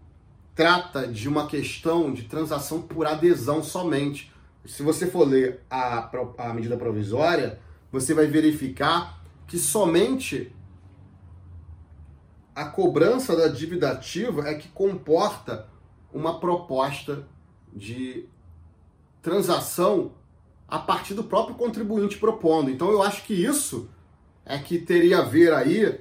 trata 0.55 1.07
de 1.07 1.27
uma 1.27 1.47
questão 1.47 2.13
de 2.13 2.23
transação 2.23 2.81
por 2.81 3.05
adesão 3.05 3.63
somente. 3.63 4.33
Se 4.65 4.83
você 4.83 5.07
for 5.07 5.27
ler 5.27 5.61
a, 5.69 6.09
a 6.37 6.53
medida 6.53 6.75
provisória, 6.77 7.59
você 7.91 8.13
vai 8.13 8.27
verificar 8.27 9.21
que 9.47 9.57
somente 9.57 10.53
a 12.53 12.65
cobrança 12.65 13.35
da 13.35 13.47
dívida 13.47 13.91
ativa 13.91 14.47
é 14.49 14.55
que 14.55 14.67
comporta 14.69 15.67
uma 16.11 16.39
proposta 16.39 17.27
de 17.71 18.25
transação 19.21 20.13
a 20.67 20.79
partir 20.79 21.13
do 21.13 21.23
próprio 21.23 21.55
contribuinte 21.55 22.17
propondo. 22.17 22.69
Então 22.69 22.89
eu 22.91 23.03
acho 23.03 23.23
que 23.23 23.33
isso 23.33 23.89
é 24.45 24.57
que 24.57 24.79
teria 24.79 25.19
a 25.19 25.23
ver 25.23 25.53
aí 25.53 25.99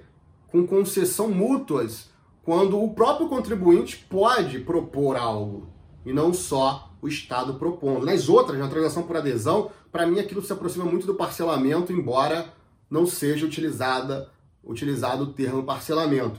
com 0.49 0.67
concessão 0.67 1.29
mútuas, 1.29 2.09
quando 2.47 2.81
o 2.81 2.95
próprio 2.95 3.29
contribuinte 3.29 4.07
pode 4.09 4.61
propor 4.61 5.17
algo 5.17 5.67
e 6.05 6.13
não 6.13 6.33
só 6.33 6.93
o 7.03 7.09
Estado 7.09 7.55
propondo. 7.55 8.07
Nas 8.07 8.29
outras, 8.29 8.57
na 8.57 8.69
transação 8.69 9.03
por 9.03 9.17
adesão, 9.17 9.73
para 9.91 10.07
mim 10.07 10.21
aquilo 10.21 10.41
se 10.41 10.53
aproxima 10.53 10.85
muito 10.85 11.09
do 11.09 11.17
parcelamento, 11.17 11.93
embora 11.93 12.47
não 12.89 13.05
seja 13.05 13.45
utilizada, 13.45 14.31
utilizado 14.63 15.25
o 15.25 15.33
termo 15.33 15.65
parcelamento. 15.65 16.39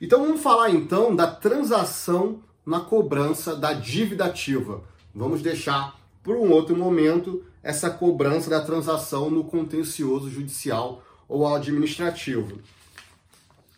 Então 0.00 0.24
vamos 0.24 0.40
falar 0.40 0.70
então 0.70 1.14
da 1.14 1.26
transação 1.26 2.38
na 2.64 2.78
cobrança 2.78 3.56
da 3.56 3.72
dívida 3.72 4.26
ativa. 4.26 4.84
Vamos 5.12 5.42
deixar 5.42 5.98
para 6.22 6.34
um 6.34 6.52
outro 6.52 6.76
momento 6.76 7.44
essa 7.64 7.90
cobrança 7.90 8.48
da 8.48 8.60
transação 8.60 9.28
no 9.28 9.42
contencioso 9.42 10.30
judicial 10.30 11.02
ou 11.28 11.52
administrativo. 11.52 12.60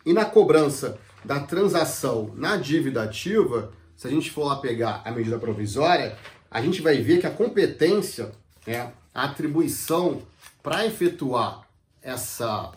E 0.05 0.13
na 0.13 0.25
cobrança 0.25 0.99
da 1.25 1.39
transação 1.39 2.31
na 2.35 2.55
dívida 2.55 3.03
ativa, 3.03 3.71
se 3.95 4.07
a 4.07 4.11
gente 4.11 4.31
for 4.31 4.45
lá 4.45 4.57
pegar 4.57 5.01
a 5.03 5.11
medida 5.11 5.39
provisória, 5.39 6.17
a 6.49 6.61
gente 6.61 6.81
vai 6.81 7.01
ver 7.01 7.19
que 7.19 7.27
a 7.27 7.31
competência, 7.31 8.31
né, 8.65 8.93
a 9.13 9.23
atribuição 9.23 10.21
para 10.61 10.85
efetuar 10.85 11.67
essa 12.01 12.71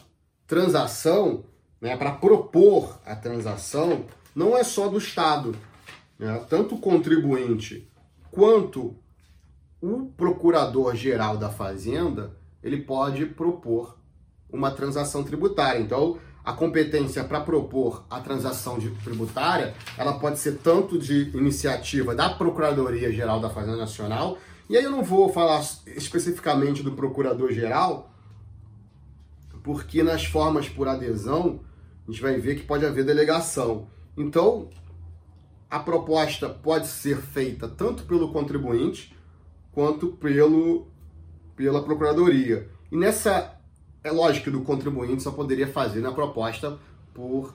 transação, 0.46 1.44
né, 1.80 1.96
para 1.96 2.12
propor 2.12 2.98
a 3.04 3.14
transação, 3.14 4.06
não 4.34 4.56
é 4.56 4.64
só 4.64 4.88
do 4.88 4.98
Estado. 4.98 5.54
Né? 6.18 6.44
Tanto 6.48 6.76
o 6.76 6.80
contribuinte 6.80 7.88
quanto 8.30 8.96
o 9.80 10.06
procurador-geral 10.16 11.36
da 11.36 11.50
Fazenda, 11.50 12.36
ele 12.62 12.78
pode 12.78 13.26
propor 13.26 13.98
uma 14.50 14.70
transação 14.70 15.22
tributária. 15.22 15.80
Então, 15.80 16.18
a 16.48 16.54
competência 16.54 17.22
para 17.24 17.42
propor 17.42 18.06
a 18.08 18.20
transação 18.20 18.78
de 18.78 18.88
tributária, 19.04 19.74
ela 19.98 20.18
pode 20.18 20.38
ser 20.38 20.56
tanto 20.56 20.98
de 20.98 21.28
iniciativa 21.36 22.14
da 22.14 22.30
Procuradoria-Geral 22.30 23.38
da 23.38 23.50
Fazenda 23.50 23.76
Nacional, 23.76 24.38
e 24.66 24.74
aí 24.74 24.82
eu 24.82 24.90
não 24.90 25.04
vou 25.04 25.30
falar 25.30 25.62
especificamente 25.88 26.82
do 26.82 26.92
Procurador-Geral, 26.92 28.10
porque 29.62 30.02
nas 30.02 30.24
formas 30.24 30.66
por 30.70 30.88
adesão, 30.88 31.60
a 32.06 32.10
gente 32.10 32.22
vai 32.22 32.38
ver 32.38 32.54
que 32.54 32.64
pode 32.64 32.86
haver 32.86 33.04
delegação. 33.04 33.86
Então, 34.16 34.70
a 35.68 35.78
proposta 35.78 36.48
pode 36.48 36.86
ser 36.86 37.18
feita 37.18 37.68
tanto 37.68 38.04
pelo 38.04 38.32
contribuinte 38.32 39.14
quanto 39.70 40.12
pelo, 40.12 40.86
pela 41.54 41.82
procuradoria. 41.84 42.70
E 42.90 42.96
nessa, 42.96 43.57
é 44.02 44.10
lógico 44.10 44.44
que 44.44 44.50
do 44.50 44.62
contribuinte 44.62 45.22
só 45.22 45.30
poderia 45.30 45.66
fazer 45.66 46.00
na 46.00 46.12
proposta 46.12 46.78
por 47.12 47.54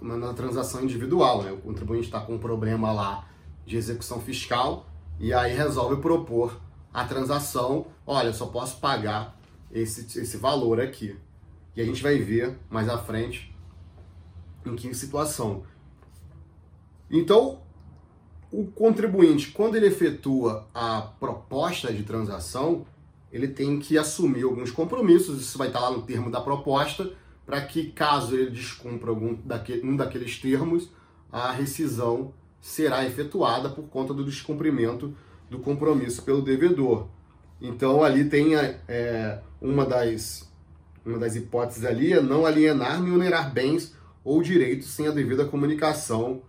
na 0.00 0.32
transação 0.34 0.82
individual. 0.82 1.42
Né? 1.42 1.52
O 1.52 1.58
contribuinte 1.58 2.06
está 2.06 2.20
com 2.20 2.34
um 2.34 2.38
problema 2.38 2.92
lá 2.92 3.28
de 3.64 3.76
execução 3.76 4.20
fiscal 4.20 4.86
e 5.18 5.32
aí 5.32 5.54
resolve 5.54 6.00
propor 6.00 6.60
a 6.92 7.04
transação. 7.04 7.86
Olha, 8.06 8.32
só 8.32 8.46
posso 8.46 8.78
pagar 8.78 9.38
esse, 9.72 10.18
esse 10.18 10.36
valor 10.36 10.80
aqui. 10.80 11.16
E 11.74 11.80
a 11.80 11.84
gente 11.84 12.02
vai 12.02 12.18
ver 12.18 12.58
mais 12.70 12.88
à 12.88 12.98
frente 12.98 13.54
em 14.64 14.74
que 14.74 14.94
situação. 14.94 15.62
Então, 17.10 17.60
o 18.50 18.66
contribuinte, 18.66 19.50
quando 19.50 19.76
ele 19.76 19.86
efetua 19.86 20.66
a 20.74 21.02
proposta 21.02 21.92
de 21.92 22.02
transação, 22.02 22.86
ele 23.36 23.48
tem 23.48 23.78
que 23.78 23.96
assumir 23.96 24.42
alguns 24.42 24.70
compromissos, 24.70 25.40
isso 25.40 25.58
vai 25.58 25.68
estar 25.68 25.80
lá 25.80 25.90
no 25.90 26.02
termo 26.02 26.30
da 26.30 26.40
proposta, 26.40 27.12
para 27.44 27.60
que, 27.60 27.92
caso 27.92 28.34
ele 28.34 28.50
descumpra 28.50 29.10
algum 29.10 29.34
daquele, 29.34 29.86
um 29.86 29.96
daqueles 29.96 30.38
termos, 30.38 30.90
a 31.30 31.52
rescisão 31.52 32.32
será 32.60 33.04
efetuada 33.04 33.68
por 33.68 33.84
conta 33.84 34.12
do 34.12 34.24
descumprimento 34.24 35.14
do 35.48 35.60
compromisso 35.60 36.22
pelo 36.22 36.42
devedor. 36.42 37.06
Então, 37.60 38.02
ali 38.02 38.28
tem 38.28 38.56
é, 38.56 39.40
uma 39.60 39.86
das 39.86 40.46
uma 41.04 41.18
das 41.18 41.36
hipóteses 41.36 41.84
ali 41.84 42.12
é 42.12 42.20
não 42.20 42.44
alienar 42.44 43.00
nem 43.00 43.12
onerar 43.12 43.52
bens 43.52 43.94
ou 44.24 44.42
direitos 44.42 44.88
sem 44.88 45.06
a 45.06 45.12
devida 45.12 45.44
comunicação 45.44 46.42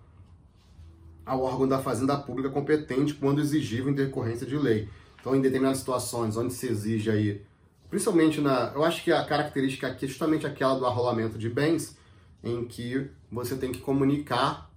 ao 1.24 1.44
órgão 1.44 1.68
da 1.68 1.78
Fazenda 1.78 2.18
Pública 2.18 2.50
competente 2.50 3.14
quando 3.14 3.40
exigível 3.40 3.92
em 3.92 3.94
decorrência 3.94 4.48
de 4.48 4.58
lei. 4.58 4.90
Então, 5.20 5.36
em 5.36 5.42
determinadas 5.42 5.80
situações 5.80 6.38
onde 6.38 6.54
se 6.54 6.68
exige 6.68 7.10
aí, 7.10 7.42
principalmente 7.90 8.40
na, 8.42 8.72
eu 8.76 8.84
acho 8.84 9.04
que 9.04 9.12
a 9.12 9.24
característica 9.26 9.88
aqui 9.88 10.06
é 10.06 10.08
justamente 10.08 10.46
aquela 10.46 10.76
do 10.76 10.86
arrolamento 10.86 11.38
de 11.38 11.50
bens, 11.50 11.98
em 12.44 12.66
que 12.66 13.10
você 13.32 13.56
tem 13.56 13.72
que 13.72 13.80
comunicar 13.80 14.70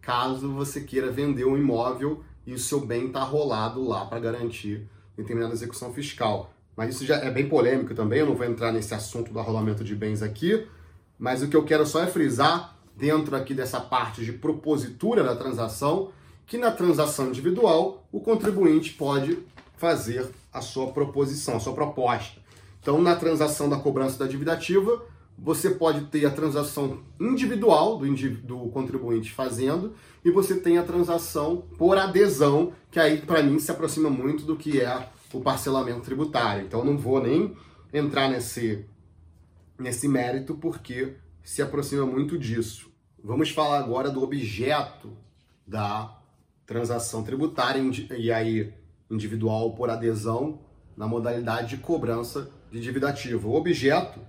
caso 0.00 0.52
você 0.52 0.80
queira 0.80 1.10
vender 1.10 1.44
um 1.44 1.56
imóvel 1.56 2.24
e 2.46 2.54
o 2.54 2.58
seu 2.58 2.80
bem 2.80 3.08
está 3.08 3.20
arrolado 3.20 3.86
lá 3.86 4.06
para 4.06 4.18
garantir 4.18 4.88
determinada 5.16 5.52
execução 5.52 5.92
fiscal. 5.92 6.52
Mas 6.74 6.94
isso 6.94 7.04
já 7.04 7.16
é 7.16 7.30
bem 7.30 7.48
polêmico 7.48 7.94
também, 7.94 8.20
eu 8.20 8.26
não 8.26 8.34
vou 8.34 8.46
entrar 8.46 8.72
nesse 8.72 8.94
assunto 8.94 9.32
do 9.32 9.38
arrolamento 9.38 9.84
de 9.84 9.94
bens 9.94 10.22
aqui, 10.22 10.66
mas 11.18 11.42
o 11.42 11.48
que 11.48 11.56
eu 11.56 11.64
quero 11.64 11.84
só 11.84 12.02
é 12.02 12.06
frisar, 12.06 12.78
dentro 12.96 13.36
aqui 13.36 13.54
dessa 13.54 13.80
parte 13.80 14.24
de 14.24 14.32
propositura 14.32 15.22
da 15.22 15.36
transação, 15.36 16.10
que 16.46 16.56
na 16.56 16.70
transação 16.70 17.28
individual 17.28 18.06
o 18.10 18.20
contribuinte 18.20 18.94
pode 18.94 19.38
fazer 19.78 20.28
a 20.52 20.60
sua 20.60 20.88
proposição, 20.88 21.56
a 21.56 21.60
sua 21.60 21.72
proposta. 21.72 22.40
Então, 22.80 23.00
na 23.00 23.16
transação 23.16 23.68
da 23.68 23.76
cobrança 23.78 24.18
da 24.18 24.26
dívida 24.26 24.52
ativa, 24.52 25.02
você 25.38 25.70
pode 25.70 26.06
ter 26.06 26.26
a 26.26 26.30
transação 26.30 26.98
individual 27.20 27.96
do, 27.96 28.30
do 28.42 28.58
contribuinte 28.70 29.32
fazendo 29.32 29.94
e 30.24 30.30
você 30.30 30.56
tem 30.56 30.78
a 30.78 30.82
transação 30.82 31.64
por 31.78 31.96
adesão, 31.96 32.72
que 32.90 32.98
aí 32.98 33.18
para 33.18 33.42
mim 33.42 33.58
se 33.58 33.70
aproxima 33.70 34.10
muito 34.10 34.44
do 34.44 34.56
que 34.56 34.80
é 34.80 35.08
o 35.32 35.40
parcelamento 35.40 36.00
tributário. 36.00 36.66
Então 36.66 36.84
não 36.84 36.98
vou 36.98 37.22
nem 37.22 37.56
entrar 37.92 38.28
nesse, 38.28 38.84
nesse 39.78 40.08
mérito 40.08 40.56
porque 40.56 41.14
se 41.42 41.62
aproxima 41.62 42.04
muito 42.04 42.36
disso. 42.36 42.90
Vamos 43.22 43.50
falar 43.50 43.78
agora 43.78 44.10
do 44.10 44.22
objeto 44.22 45.16
da 45.66 46.18
transação 46.66 47.22
tributária 47.22 47.80
e 48.16 48.32
aí 48.32 48.74
individual 49.10 49.74
por 49.74 49.90
adesão 49.90 50.60
na 50.96 51.06
modalidade 51.06 51.76
de 51.76 51.82
cobrança 51.82 52.50
de 52.70 52.80
dívida 52.80 53.08
ativa. 53.08 53.46
O 53.48 53.54
objeto, 53.54 54.20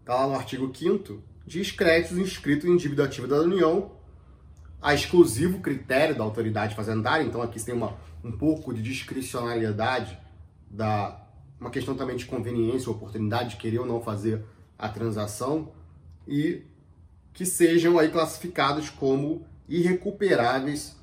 está 0.00 0.14
lá 0.14 0.26
no 0.26 0.34
artigo 0.34 0.72
5 0.74 1.22
diz 1.46 1.70
créditos 1.70 2.18
inscritos 2.18 2.68
em 2.68 2.76
dívida 2.76 3.04
ativa 3.04 3.26
da 3.26 3.40
União, 3.40 3.92
a 4.82 4.94
exclusivo 4.94 5.60
critério 5.60 6.16
da 6.16 6.24
autoridade 6.24 6.74
fazendária, 6.74 7.24
então 7.24 7.40
aqui 7.40 7.62
tem 7.64 7.74
uma, 7.74 7.96
um 8.22 8.32
pouco 8.32 8.74
de 8.74 8.82
discricionariedade, 8.82 10.18
da, 10.68 11.24
uma 11.60 11.70
questão 11.70 11.94
também 11.94 12.16
de 12.16 12.26
conveniência, 12.26 12.90
oportunidade 12.90 13.50
de 13.50 13.56
querer 13.56 13.78
ou 13.78 13.86
não 13.86 14.00
fazer 14.00 14.44
a 14.78 14.88
transação, 14.88 15.72
e 16.26 16.62
que 17.32 17.46
sejam 17.46 17.98
aí 17.98 18.08
classificados 18.10 18.90
como 18.90 19.46
irrecuperáveis 19.68 20.96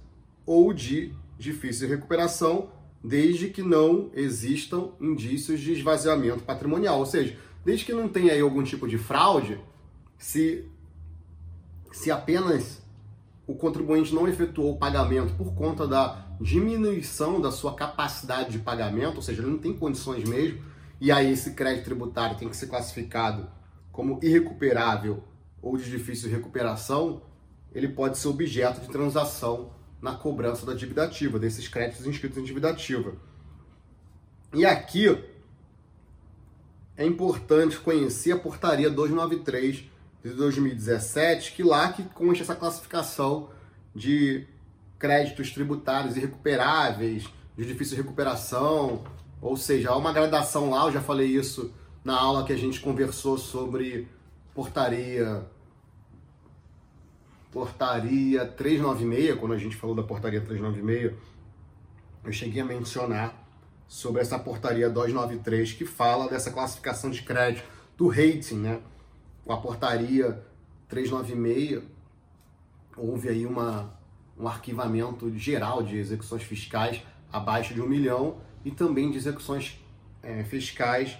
ou 0.46 0.74
de 0.74 1.14
difícil 1.38 1.88
recuperação, 1.88 2.70
desde 3.04 3.50
que 3.50 3.62
não 3.62 4.10
existam 4.14 4.92
indícios 5.02 5.60
de 5.60 5.74
esvaziamento 5.74 6.44
patrimonial, 6.44 7.00
ou 7.00 7.06
seja, 7.06 7.38
desde 7.66 7.86
que 7.86 7.94
não 7.94 8.08
tenha 8.08 8.32
aí 8.32 8.40
algum 8.40 8.64
tipo 8.64 8.88
de 8.88 8.98
fraude, 8.98 9.60
se, 10.18 10.66
se 11.92 12.10
apenas 12.10 12.82
o 13.46 13.56
contribuinte 13.56 14.16
não 14.16 14.28
efetuou 14.28 14.74
o 14.74 14.78
pagamento 14.78 15.34
por 15.36 15.54
conta 15.54 15.86
da 15.86 16.28
diminuição 16.40 17.42
da 17.42 17.52
sua 17.52 17.76
capacidade 17.76 18.52
de 18.52 18.60
pagamento, 18.60 19.18
ou 19.18 19.22
seja, 19.22 19.42
ele 19.42 19.52
não 19.52 19.58
tem 19.58 19.74
condições 19.74 20.28
mesmo, 20.28 20.64
e 21.02 21.12
aí 21.12 21.32
esse 21.32 21.52
crédito 21.52 21.86
tributário 21.86 22.38
tem 22.38 22.48
que 22.48 22.56
ser 22.56 22.68
classificado 22.68 23.50
como 23.92 24.20
irrecuperável 24.24 25.24
ou 25.62 25.78
de 25.78 25.90
difícil 25.90 26.30
recuperação, 26.30 27.22
ele 27.74 27.90
pode 27.90 28.18
ser 28.18 28.30
objeto 28.30 28.82
de 28.82 28.88
transação 28.88 29.72
na 30.04 30.14
cobrança 30.14 30.66
da 30.66 30.74
dívida 30.74 31.06
ativa, 31.06 31.40
desses 31.40 31.66
créditos 31.70 32.06
inscritos 32.06 32.38
em 32.38 32.44
dívida 32.44 32.70
ativa. 32.70 33.14
E 34.54 34.66
aqui 34.66 35.18
é 36.98 37.06
importante 37.06 37.80
conhecer 37.80 38.34
a 38.34 38.38
portaria 38.38 38.90
293 38.90 39.86
de 40.22 40.30
2017, 40.32 41.54
que 41.54 41.64
lá 41.64 41.94
que 41.94 42.04
consta 42.04 42.44
essa 42.44 42.54
classificação 42.54 43.50
de 43.96 44.46
créditos 45.00 45.52
tributários 45.52 46.18
irrecuperáveis, 46.18 47.30
de 47.58 47.66
difícil 47.66 47.96
recuperação, 47.96 49.06
ou 49.42 49.56
seja, 49.56 49.90
há 49.90 49.96
uma 49.96 50.12
gradação 50.12 50.70
lá, 50.70 50.86
eu 50.86 50.92
já 50.92 51.02
falei 51.02 51.28
isso 51.28 51.74
na 52.04 52.20
aula 52.20 52.44
que 52.44 52.52
a 52.52 52.58
gente 52.58 52.82
conversou 52.82 53.38
sobre 53.38 54.10
portaria 54.54 55.46
portaria 57.54 58.48
396, 58.48 59.40
quando 59.40 59.54
a 59.54 59.58
gente 59.60 59.76
falou 59.76 59.96
da 59.96 60.02
portaria 60.02 60.42
396, 60.42 61.14
eu 62.26 62.34
cheguei 62.34 62.62
a 62.64 62.66
mencionar 62.66 63.48
sobre 63.88 64.22
essa 64.22 64.40
portaria 64.40 64.90
293 64.90 65.74
que 65.74 65.86
fala 65.86 66.28
dessa 66.28 66.50
classificação 66.50 67.12
de 67.12 67.22
crédito 67.22 67.64
do 67.96 68.08
rating, 68.08 68.56
né? 68.56 68.82
com 69.46 69.54
a 69.54 69.58
portaria 69.58 70.44
396, 70.88 71.84
houve 72.98 73.30
aí 73.30 73.46
uma, 73.46 73.94
um 74.38 74.48
arquivamento 74.48 75.32
geral 75.38 75.84
de 75.84 75.98
execuções 75.98 76.42
fiscais 76.42 77.04
abaixo 77.32 77.76
de 77.76 77.82
um 77.82 77.88
milhão 77.88 78.38
e 78.66 78.72
também 78.72 79.12
de 79.12 79.18
execuções 79.18 79.80
é, 80.24 80.44
fiscais 80.44 81.20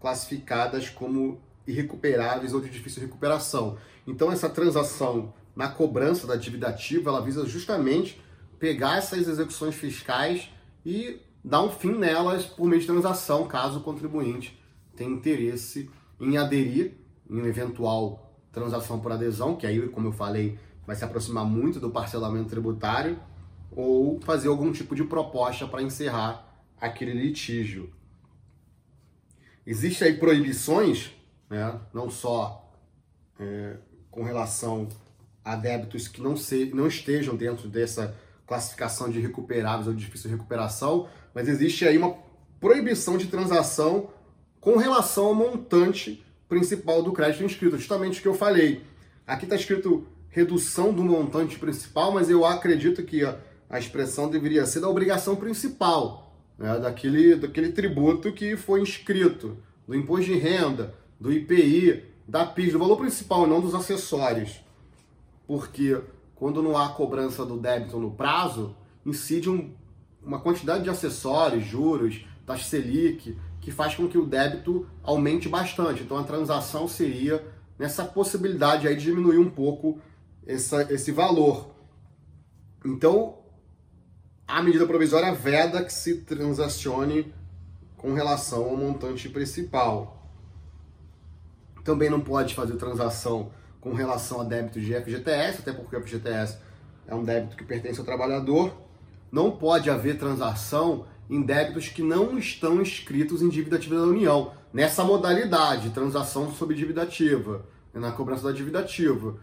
classificadas 0.00 0.88
como 0.88 1.40
irrecuperáveis 1.66 2.54
ou 2.54 2.60
de 2.60 2.70
difícil 2.70 3.02
recuperação. 3.02 3.76
Então 4.06 4.30
essa 4.30 4.48
transação 4.48 5.32
na 5.54 5.68
cobrança 5.68 6.26
da 6.26 6.36
dívida 6.36 6.68
ativa, 6.68 7.10
ela 7.10 7.20
visa 7.20 7.46
justamente 7.46 8.20
pegar 8.58 8.98
essas 8.98 9.28
execuções 9.28 9.74
fiscais 9.74 10.48
e 10.84 11.20
dar 11.44 11.62
um 11.62 11.70
fim 11.70 11.92
nelas 11.92 12.44
por 12.44 12.66
meio 12.66 12.80
de 12.80 12.86
transação, 12.86 13.46
caso 13.46 13.80
o 13.80 13.82
contribuinte 13.82 14.58
tenha 14.96 15.10
interesse 15.10 15.90
em 16.20 16.36
aderir 16.36 16.92
em 17.28 17.38
eventual 17.40 18.32
transação 18.52 19.00
por 19.00 19.10
adesão, 19.10 19.56
que 19.56 19.66
aí, 19.66 19.88
como 19.88 20.08
eu 20.08 20.12
falei, 20.12 20.58
vai 20.86 20.94
se 20.94 21.04
aproximar 21.04 21.44
muito 21.44 21.80
do 21.80 21.90
parcelamento 21.90 22.50
tributário, 22.50 23.18
ou 23.74 24.20
fazer 24.20 24.48
algum 24.48 24.70
tipo 24.70 24.94
de 24.94 25.04
proposta 25.04 25.66
para 25.66 25.82
encerrar 25.82 26.46
aquele 26.78 27.12
litígio. 27.12 27.92
Existem 29.66 30.08
aí 30.08 30.18
proibições, 30.18 31.12
né, 31.48 31.80
não 31.94 32.10
só 32.10 32.70
é, 33.38 33.78
com 34.10 34.22
relação 34.22 34.88
a 35.44 35.56
débitos 35.56 36.08
que 36.08 36.20
não, 36.20 36.36
se, 36.36 36.70
não 36.74 36.86
estejam 36.86 37.36
dentro 37.36 37.68
dessa 37.68 38.14
classificação 38.46 39.08
de 39.08 39.20
recuperáveis 39.20 39.86
ou 39.86 39.94
de 39.94 40.04
difícil 40.04 40.30
recuperação, 40.30 41.08
mas 41.34 41.48
existe 41.48 41.86
aí 41.86 41.96
uma 41.96 42.16
proibição 42.60 43.16
de 43.16 43.26
transação 43.26 44.10
com 44.60 44.76
relação 44.76 45.26
ao 45.26 45.34
montante 45.34 46.24
principal 46.48 47.02
do 47.02 47.12
crédito 47.12 47.44
inscrito, 47.44 47.76
justamente 47.76 48.18
o 48.18 48.22
que 48.22 48.28
eu 48.28 48.34
falei. 48.34 48.82
Aqui 49.26 49.44
está 49.44 49.56
escrito 49.56 50.06
redução 50.28 50.92
do 50.92 51.04
montante 51.04 51.58
principal, 51.58 52.12
mas 52.12 52.30
eu 52.30 52.44
acredito 52.44 53.02
que 53.02 53.24
a, 53.24 53.38
expressão 53.78 54.28
deveria 54.28 54.66
ser 54.66 54.80
da 54.80 54.88
obrigação 54.88 55.34
principal, 55.34 56.36
né, 56.58 56.78
daquele, 56.78 57.36
daquele 57.36 57.72
tributo 57.72 58.32
que 58.32 58.56
foi 58.56 58.82
inscrito, 58.82 59.56
do 59.88 59.94
imposto 59.94 60.26
de 60.26 60.38
renda, 60.38 60.94
do 61.18 61.32
IPI, 61.32 62.04
da 62.28 62.44
PIS, 62.44 62.72
do 62.72 62.78
valor 62.78 62.96
principal, 62.96 63.46
não 63.46 63.60
dos 63.60 63.74
acessórios. 63.74 64.60
Porque 65.52 66.00
quando 66.34 66.62
não 66.62 66.78
há 66.78 66.88
cobrança 66.88 67.44
do 67.44 67.58
débito 67.58 67.98
no 67.98 68.10
prazo, 68.10 68.74
incide 69.04 69.50
um, 69.50 69.70
uma 70.22 70.40
quantidade 70.40 70.82
de 70.82 70.88
acessórios, 70.88 71.62
juros, 71.62 72.24
taxa 72.46 72.64
Selic, 72.64 73.36
que 73.60 73.70
faz 73.70 73.94
com 73.94 74.08
que 74.08 74.16
o 74.16 74.24
débito 74.24 74.88
aumente 75.02 75.50
bastante. 75.50 76.04
Então 76.04 76.16
a 76.16 76.24
transação 76.24 76.88
seria 76.88 77.46
nessa 77.78 78.02
possibilidade 78.02 78.88
aí 78.88 78.96
de 78.96 79.02
diminuir 79.02 79.36
um 79.36 79.50
pouco 79.50 80.00
essa, 80.46 80.90
esse 80.90 81.12
valor. 81.12 81.74
Então 82.82 83.36
a 84.48 84.62
medida 84.62 84.86
provisória 84.86 85.34
veda 85.34 85.84
que 85.84 85.92
se 85.92 86.22
transacione 86.22 87.30
com 87.98 88.14
relação 88.14 88.70
ao 88.70 88.76
montante 88.78 89.28
principal. 89.28 90.30
Também 91.84 92.08
não 92.08 92.22
pode 92.22 92.54
fazer 92.54 92.76
transação 92.76 93.52
com 93.82 93.92
relação 93.92 94.40
a 94.40 94.44
débito 94.44 94.80
de 94.80 94.94
FGTS, 94.94 95.58
até 95.58 95.72
porque 95.72 95.94
o 95.94 96.00
FGTS 96.00 96.56
é 97.06 97.14
um 97.14 97.24
débito 97.24 97.56
que 97.56 97.64
pertence 97.64 97.98
ao 97.98 98.06
trabalhador. 98.06 98.72
Não 99.30 99.50
pode 99.50 99.90
haver 99.90 100.16
transação 100.16 101.04
em 101.28 101.42
débitos 101.42 101.88
que 101.88 102.02
não 102.02 102.38
estão 102.38 102.80
inscritos 102.80 103.42
em 103.42 103.48
dívida 103.48 103.76
ativa 103.76 103.96
da 103.96 104.02
União, 104.02 104.52
nessa 104.72 105.02
modalidade, 105.02 105.90
transação 105.90 106.52
sob 106.52 106.74
dívida 106.74 107.02
ativa, 107.02 107.66
na 107.92 108.12
cobrança 108.12 108.44
da 108.44 108.52
dívida 108.52 108.78
ativa. 108.78 109.36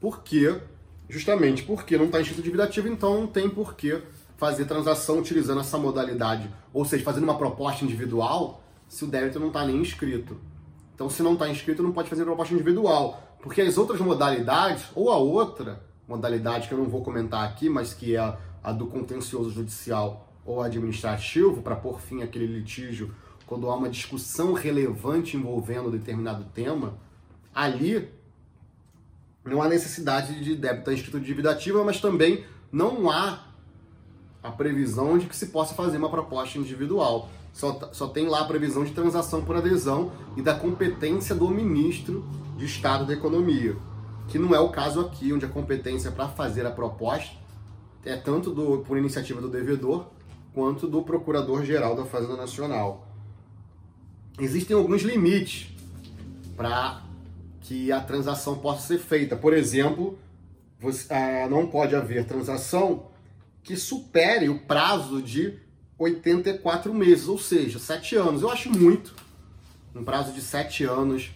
Por 0.00 0.22
quê? 0.22 0.60
Justamente 1.08 1.62
porque 1.62 1.96
não 1.96 2.06
está 2.06 2.20
inscrito 2.20 2.42
dívida 2.42 2.64
ativa, 2.64 2.88
então 2.88 3.20
não 3.20 3.26
tem 3.26 3.48
por 3.48 3.74
que 3.74 4.02
fazer 4.36 4.64
transação 4.64 5.18
utilizando 5.20 5.60
essa 5.60 5.78
modalidade, 5.78 6.50
ou 6.72 6.84
seja, 6.84 7.04
fazendo 7.04 7.24
uma 7.24 7.38
proposta 7.38 7.84
individual, 7.84 8.62
se 8.88 9.04
o 9.04 9.06
débito 9.06 9.38
não 9.38 9.48
está 9.48 9.64
nem 9.64 9.76
inscrito. 9.76 10.36
Então, 10.94 11.08
se 11.08 11.22
não 11.22 11.34
está 11.34 11.48
inscrito, 11.48 11.82
não 11.82 11.92
pode 11.92 12.08
fazer 12.08 12.24
proposta 12.24 12.54
individual, 12.54 13.22
porque 13.44 13.60
as 13.60 13.76
outras 13.76 14.00
modalidades, 14.00 14.86
ou 14.94 15.12
a 15.12 15.18
outra 15.18 15.84
modalidade 16.08 16.66
que 16.66 16.72
eu 16.72 16.78
não 16.78 16.88
vou 16.88 17.02
comentar 17.02 17.46
aqui, 17.46 17.68
mas 17.68 17.92
que 17.92 18.16
é 18.16 18.38
a 18.62 18.72
do 18.72 18.86
contencioso 18.86 19.50
judicial 19.50 20.32
ou 20.46 20.62
administrativo 20.62 21.60
para 21.60 21.76
pôr 21.76 22.00
fim 22.00 22.22
àquele 22.22 22.46
litígio 22.46 23.14
quando 23.46 23.68
há 23.68 23.76
uma 23.76 23.90
discussão 23.90 24.54
relevante 24.54 25.36
envolvendo 25.36 25.90
determinado 25.90 26.46
tema, 26.54 26.94
ali 27.54 28.08
não 29.44 29.60
há 29.60 29.68
necessidade 29.68 30.42
de 30.42 30.56
débito 30.56 30.90
inscrito 30.90 31.20
de 31.20 31.26
dívida 31.26 31.50
ativa, 31.50 31.84
mas 31.84 32.00
também 32.00 32.46
não 32.72 33.10
há 33.10 33.44
a 34.42 34.50
previsão 34.50 35.18
de 35.18 35.26
que 35.26 35.36
se 35.36 35.48
possa 35.48 35.74
fazer 35.74 35.98
uma 35.98 36.08
proposta 36.08 36.58
individual. 36.58 37.28
Só, 37.52 37.90
só 37.92 38.08
tem 38.08 38.26
lá 38.26 38.40
a 38.40 38.44
previsão 38.46 38.84
de 38.84 38.92
transação 38.92 39.44
por 39.44 39.54
adesão 39.54 40.12
e 40.34 40.40
da 40.40 40.54
competência 40.54 41.34
do 41.34 41.50
ministro 41.50 42.24
de 42.56 42.64
Estado 42.64 43.06
da 43.06 43.12
Economia, 43.12 43.76
que 44.28 44.38
não 44.38 44.54
é 44.54 44.60
o 44.60 44.70
caso 44.70 45.00
aqui, 45.00 45.32
onde 45.32 45.44
a 45.44 45.48
competência 45.48 46.10
para 46.10 46.28
fazer 46.28 46.66
a 46.66 46.70
proposta 46.70 47.36
é 48.04 48.16
tanto 48.16 48.50
do, 48.50 48.78
por 48.78 48.98
iniciativa 48.98 49.40
do 49.40 49.48
devedor 49.48 50.06
quanto 50.52 50.86
do 50.86 51.02
Procurador-Geral 51.02 51.96
da 51.96 52.04
Fazenda 52.04 52.36
Nacional. 52.36 53.08
Existem 54.38 54.76
alguns 54.76 55.02
limites 55.02 55.74
para 56.56 57.02
que 57.62 57.90
a 57.90 58.00
transação 58.00 58.58
possa 58.58 58.86
ser 58.86 58.98
feita. 58.98 59.36
Por 59.36 59.52
exemplo, 59.52 60.18
você, 60.78 61.12
ah, 61.12 61.48
não 61.48 61.66
pode 61.66 61.96
haver 61.96 62.26
transação 62.26 63.06
que 63.62 63.76
supere 63.76 64.48
o 64.48 64.60
prazo 64.60 65.22
de 65.22 65.58
84 65.98 66.92
meses, 66.92 67.26
ou 67.26 67.38
seja, 67.38 67.78
7 67.78 68.16
anos. 68.16 68.42
Eu 68.42 68.50
acho 68.50 68.70
muito 68.70 69.14
um 69.94 70.04
prazo 70.04 70.32
de 70.32 70.42
7 70.42 70.84
anos 70.84 71.30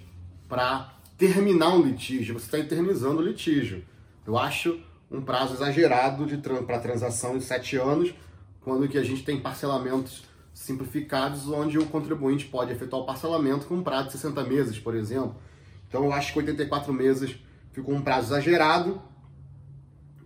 para 0.49 0.93
terminar 1.19 1.75
um 1.75 1.83
litígio. 1.83 2.39
Você 2.39 2.47
está 2.47 2.59
eternizando 2.59 3.21
o 3.21 3.25
litígio. 3.25 3.85
Eu 4.27 4.39
acho 4.39 4.81
um 5.11 5.21
prazo 5.21 5.55
exagerado 5.55 6.27
para 6.65 6.79
transação 6.79 7.37
de 7.37 7.45
7 7.45 7.77
anos 7.77 8.15
quando 8.61 8.89
que 8.89 8.97
a 8.97 9.03
gente 9.03 9.25
tem 9.25 9.41
parcelamentos 9.41 10.23
simplificados, 10.55 11.49
onde 11.49 11.79
o 11.79 11.87
contribuinte 11.87 12.47
pode 12.47 12.73
efetuar 12.73 13.03
o 13.03 13.07
parcelamento 13.07 13.67
com 13.67 13.77
um 13.77 13.83
prazo 13.83 14.07
de 14.07 14.13
60 14.13 14.45
meses, 14.45 14.79
por 14.79 14.95
exemplo. 14.95 15.37
Então 15.89 16.05
eu 16.05 16.13
acho 16.13 16.33
que 16.33 16.39
84 16.39 16.93
meses 16.93 17.37
ficou 17.73 17.95
um 17.95 18.03
prazo 18.03 18.29
exagerado, 18.29 19.01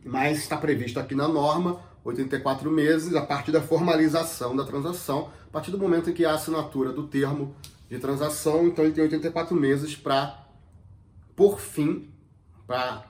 mas 0.05 0.39
está 0.39 0.57
previsto 0.57 0.99
aqui 0.99 1.15
na 1.15 1.29
norma 1.29 1.81
84 2.05 2.71
meses 2.71 3.15
a 3.15 3.23
partir 3.23 3.53
da 3.53 3.61
formalização 3.61 4.57
da 4.57 4.65
transação, 4.65 5.31
a 5.47 5.53
partir 5.53 5.71
do 5.71 5.79
momento 5.79 6.11
em 6.11 6.13
que 6.13 6.25
há 6.25 6.35
assinatura 6.35 6.93
do 6.93 7.07
termo 7.07 7.55
de 7.89 7.99
transação, 7.99 8.67
então 8.67 8.85
ele 8.85 8.95
tem 8.95 9.05
84 9.05 9.55
meses 9.55 9.95
para, 9.95 10.42
por 11.35 11.61
fim, 11.61 12.11
para 12.67 13.05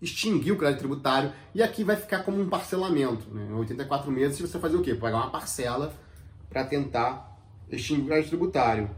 extinguir 0.00 0.52
o 0.52 0.56
crédito 0.56 0.80
tributário 0.80 1.32
e 1.54 1.62
aqui 1.62 1.82
vai 1.82 1.96
ficar 1.96 2.22
como 2.22 2.40
um 2.40 2.48
parcelamento. 2.48 3.28
Né? 3.34 3.48
Em 3.50 3.54
84 3.54 4.10
meses 4.10 4.40
você 4.40 4.58
fazer 4.58 4.76
o 4.76 4.82
quê? 4.82 4.94
Pagar 4.94 5.18
uma 5.18 5.30
parcela 5.30 5.92
para 6.48 6.64
tentar 6.64 7.36
extinguir 7.70 8.04
o 8.04 8.06
crédito 8.06 8.30
tributário. 8.30 8.90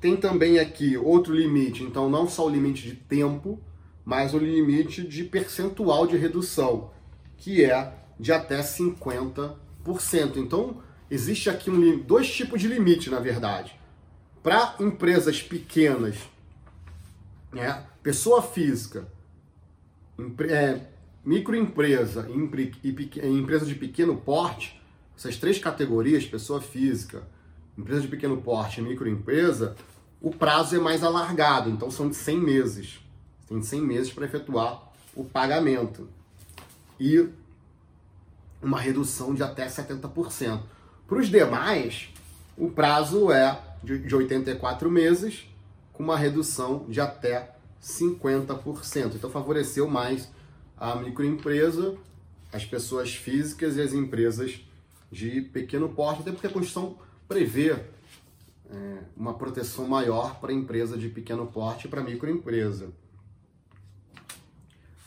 Tem 0.00 0.16
também 0.16 0.58
aqui 0.58 0.96
outro 0.96 1.34
limite, 1.34 1.82
então 1.82 2.08
não 2.08 2.28
só 2.28 2.46
o 2.46 2.50
limite 2.50 2.82
de 2.82 2.94
tempo, 2.94 3.60
mas 4.04 4.32
o 4.32 4.38
limite 4.38 5.02
de 5.06 5.24
percentual 5.24 6.06
de 6.06 6.16
redução, 6.16 6.90
que 7.36 7.64
é 7.64 7.92
de 8.18 8.32
até 8.32 8.60
50%. 8.60 9.56
Então, 10.36 10.80
existe 11.10 11.50
aqui 11.50 11.68
um, 11.68 11.98
dois 11.98 12.32
tipos 12.32 12.60
de 12.60 12.68
limite, 12.68 13.10
na 13.10 13.18
verdade. 13.18 13.78
Para 14.40 14.76
empresas 14.78 15.42
pequenas, 15.42 16.16
né, 17.58 17.84
pessoa 18.02 18.40
física, 18.40 19.06
é, 20.48 20.80
microempresa 21.24 22.28
e, 22.28 22.72
e 22.84 23.26
empresa 23.26 23.66
de 23.66 23.74
pequeno 23.74 24.16
porte, 24.16 24.80
essas 25.16 25.36
três 25.36 25.58
categorias, 25.58 26.24
pessoa 26.24 26.60
física, 26.60 27.22
empresa 27.76 28.02
de 28.02 28.08
pequeno 28.08 28.40
porte 28.40 28.80
e 28.80 28.82
microempresa, 28.82 29.76
o 30.20 30.30
prazo 30.30 30.76
é 30.76 30.78
mais 30.78 31.02
alargado, 31.02 31.70
então 31.70 31.90
são 31.90 32.08
de 32.08 32.16
100 32.16 32.40
meses. 32.40 33.00
Tem 33.48 33.62
100 33.62 33.80
meses 33.82 34.12
para 34.12 34.26
efetuar 34.26 34.90
o 35.14 35.24
pagamento. 35.24 36.08
E 36.98 37.28
uma 38.60 38.80
redução 38.80 39.34
de 39.34 39.42
até 39.42 39.66
70%. 39.66 40.60
Para 41.06 41.18
os 41.18 41.28
demais, 41.28 42.10
o 42.56 42.68
prazo 42.68 43.30
é 43.30 43.60
de 43.82 44.14
84 44.14 44.90
meses, 44.90 45.47
com 45.98 46.04
uma 46.04 46.16
redução 46.16 46.86
de 46.88 47.00
até 47.00 47.56
50%. 47.82 49.16
Então 49.16 49.28
favoreceu 49.28 49.88
mais 49.88 50.30
a 50.76 50.94
microempresa, 50.94 51.98
as 52.52 52.64
pessoas 52.64 53.12
físicas 53.12 53.76
e 53.76 53.82
as 53.82 53.92
empresas 53.92 54.60
de 55.10 55.42
pequeno 55.42 55.88
porte, 55.88 56.20
até 56.20 56.30
porque 56.30 56.46
a 56.46 56.50
Constituição 56.50 56.96
prevê 57.26 57.72
é, 57.72 58.98
uma 59.16 59.34
proteção 59.34 59.88
maior 59.88 60.38
para 60.38 60.52
a 60.52 60.54
empresa 60.54 60.96
de 60.96 61.08
pequeno 61.08 61.48
porte 61.48 61.88
e 61.88 61.90
para 61.90 62.00
a 62.00 62.04
microempresa. 62.04 62.90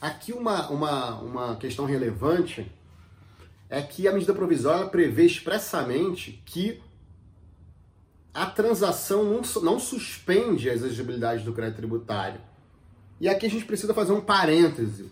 Aqui 0.02 0.34
uma, 0.34 0.70
uma, 0.70 1.22
uma 1.22 1.56
questão 1.56 1.86
relevante 1.86 2.70
é 3.70 3.82
que 3.82 4.10
a 4.10 4.12
medida 4.12 4.34
provisória 4.34 4.88
prevê 4.88 5.26
expressamente 5.26 6.44
que 6.46 6.82
a 8.34 8.46
transação 8.46 9.24
não, 9.24 9.42
não 9.62 9.80
suspende 9.80 10.70
a 10.70 10.74
exigibilidade 10.74 11.44
do 11.44 11.54
crédito 11.54 11.78
tributário. 11.78 12.40
E 13.20 13.28
aqui 13.28 13.46
a 13.46 13.50
gente 13.50 13.66
precisa 13.66 13.94
fazer 13.94 14.14
um 14.14 14.22
parêntese. 14.22 15.12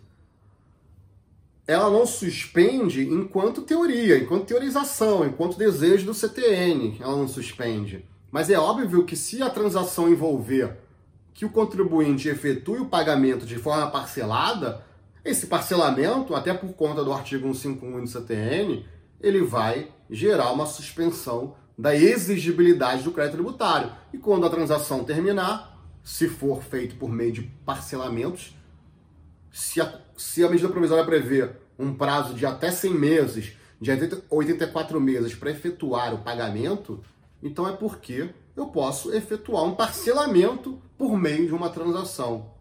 Ela 1.68 1.90
não 1.90 2.06
suspende 2.06 3.08
enquanto 3.08 3.62
teoria, 3.62 4.18
enquanto 4.18 4.48
teorização, 4.48 5.26
enquanto 5.26 5.58
desejo 5.58 6.08
do 6.08 6.14
CTN, 6.14 6.98
ela 7.00 7.16
não 7.16 7.28
suspende. 7.28 8.04
Mas 8.32 8.50
é 8.50 8.58
óbvio 8.58 9.06
que 9.06 9.16
se 9.16 9.42
a 9.42 9.50
transação 9.50 10.10
envolver 10.10 10.78
que 11.34 11.46
o 11.46 11.50
contribuinte 11.50 12.28
efetue 12.28 12.80
o 12.80 12.88
pagamento 12.88 13.46
de 13.46 13.58
forma 13.58 13.90
parcelada, 13.92 14.84
esse 15.24 15.48
parcelamento, 15.48 16.34
até 16.34 16.54
por 16.54 16.74
conta 16.74 17.04
do 17.04 17.14
artigo 17.14 17.54
151 17.54 18.02
do 18.02 18.08
CTN, 18.08 18.86
ele 19.22 19.42
vai 19.44 19.90
gerar 20.10 20.52
uma 20.52 20.66
suspensão 20.66 21.56
da 21.80 21.96
exigibilidade 21.96 23.04
do 23.04 23.12
crédito 23.12 23.36
tributário. 23.36 23.90
E 24.12 24.18
quando 24.18 24.46
a 24.46 24.50
transação 24.50 25.06
terminar, 25.06 25.82
se 26.04 26.28
for 26.28 26.62
feito 26.62 26.98
por 26.98 27.10
meio 27.10 27.32
de 27.32 27.44
parcelamentos, 27.66 28.54
se 29.50 29.80
a, 29.80 30.02
se 30.18 30.44
a 30.44 30.50
medida 30.50 30.68
provisória 30.68 31.06
prevê 31.06 31.50
um 31.78 31.94
prazo 31.94 32.34
de 32.34 32.46
até 32.46 32.70
100 32.70 32.94
meses, 32.94 33.54
de 33.80 33.92
84 34.30 35.00
meses 35.00 35.34
para 35.34 35.52
efetuar 35.52 36.14
o 36.14 36.18
pagamento, 36.18 37.02
então 37.42 37.66
é 37.66 37.72
porque 37.72 38.30
eu 38.58 38.68
posso 38.68 39.14
efetuar 39.14 39.64
um 39.64 39.74
parcelamento 39.74 40.82
por 40.98 41.18
meio 41.18 41.48
de 41.48 41.54
uma 41.54 41.70
transação. 41.70 42.52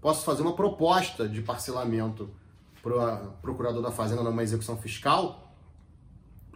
Posso 0.00 0.24
fazer 0.24 0.42
uma 0.42 0.54
proposta 0.54 1.28
de 1.28 1.42
parcelamento 1.42 2.30
para 2.80 3.24
o 3.24 3.32
procurador 3.42 3.82
da 3.82 3.90
Fazenda 3.90 4.22
numa 4.22 4.44
execução 4.44 4.76
fiscal 4.76 5.52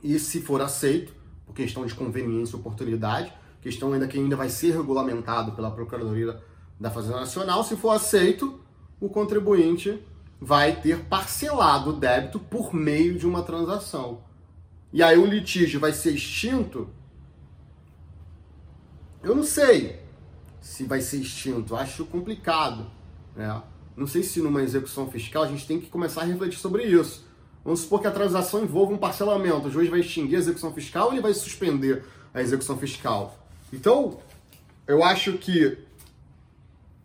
e, 0.04 0.16
se 0.20 0.40
for 0.40 0.62
aceito, 0.62 1.20
por 1.46 1.54
questão 1.54 1.84
de 1.84 1.94
conveniência 1.94 2.56
e 2.56 2.60
oportunidade, 2.60 3.32
questão 3.60 3.92
ainda 3.92 4.08
que 4.08 4.18
ainda 4.18 4.36
vai 4.36 4.48
ser 4.48 4.72
regulamentado 4.72 5.52
pela 5.52 5.70
Procuradoria 5.70 6.40
da 6.78 6.90
Fazenda 6.90 7.20
Nacional, 7.20 7.62
se 7.64 7.76
for 7.76 7.90
aceito, 7.90 8.60
o 9.00 9.08
contribuinte 9.08 10.02
vai 10.40 10.80
ter 10.80 11.04
parcelado 11.04 11.90
o 11.90 11.92
débito 11.92 12.38
por 12.38 12.74
meio 12.74 13.18
de 13.18 13.26
uma 13.26 13.42
transação. 13.42 14.22
E 14.92 15.02
aí 15.02 15.16
o 15.16 15.24
litígio 15.24 15.78
vai 15.78 15.92
ser 15.92 16.12
extinto 16.12 16.88
eu 19.22 19.36
não 19.36 19.44
sei 19.44 20.00
se 20.60 20.84
vai 20.84 21.00
ser 21.00 21.18
extinto, 21.18 21.76
acho 21.76 22.04
complicado. 22.06 22.90
Né? 23.36 23.62
Não 23.96 24.06
sei 24.06 24.22
se 24.22 24.40
numa 24.40 24.62
execução 24.62 25.08
fiscal 25.10 25.44
a 25.44 25.48
gente 25.48 25.66
tem 25.66 25.80
que 25.80 25.88
começar 25.88 26.22
a 26.22 26.24
refletir 26.24 26.58
sobre 26.58 26.84
isso. 26.84 27.24
Vamos 27.64 27.80
supor 27.80 28.00
que 28.00 28.06
a 28.06 28.10
transação 28.10 28.62
envolva 28.62 28.92
um 28.92 28.98
parcelamento, 28.98 29.68
o 29.68 29.70
juiz 29.70 29.88
vai 29.88 30.00
extinguir 30.00 30.36
a 30.36 30.38
execução 30.40 30.72
fiscal 30.72 31.06
ou 31.06 31.12
ele 31.12 31.20
vai 31.20 31.32
suspender 31.32 32.04
a 32.34 32.40
execução 32.40 32.76
fiscal? 32.76 33.38
Então, 33.72 34.18
eu 34.86 35.04
acho 35.04 35.34
que 35.34 35.78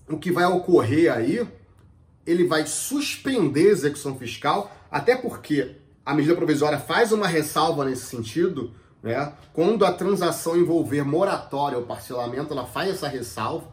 o 0.10 0.18
que 0.18 0.32
vai 0.32 0.46
ocorrer 0.46 1.14
aí, 1.14 1.48
ele 2.26 2.48
vai 2.48 2.66
suspender 2.66 3.70
a 3.70 3.72
execução 3.72 4.18
fiscal, 4.18 4.72
até 4.90 5.16
porque 5.16 5.76
a 6.06 6.14
medida 6.14 6.36
provisória 6.36 6.80
faz 6.80 7.12
uma 7.12 7.28
ressalva 7.28 7.86
nesse 7.86 8.06
sentido, 8.06 8.72
né? 9.04 9.34
Quando 9.54 9.86
a 9.86 9.94
transação 9.94 10.58
envolver 10.58 11.04
moratória 11.04 11.78
ou 11.78 11.86
parcelamento, 11.86 12.54
ela 12.54 12.66
faz 12.66 12.90
essa 12.90 13.08
ressalva. 13.08 13.68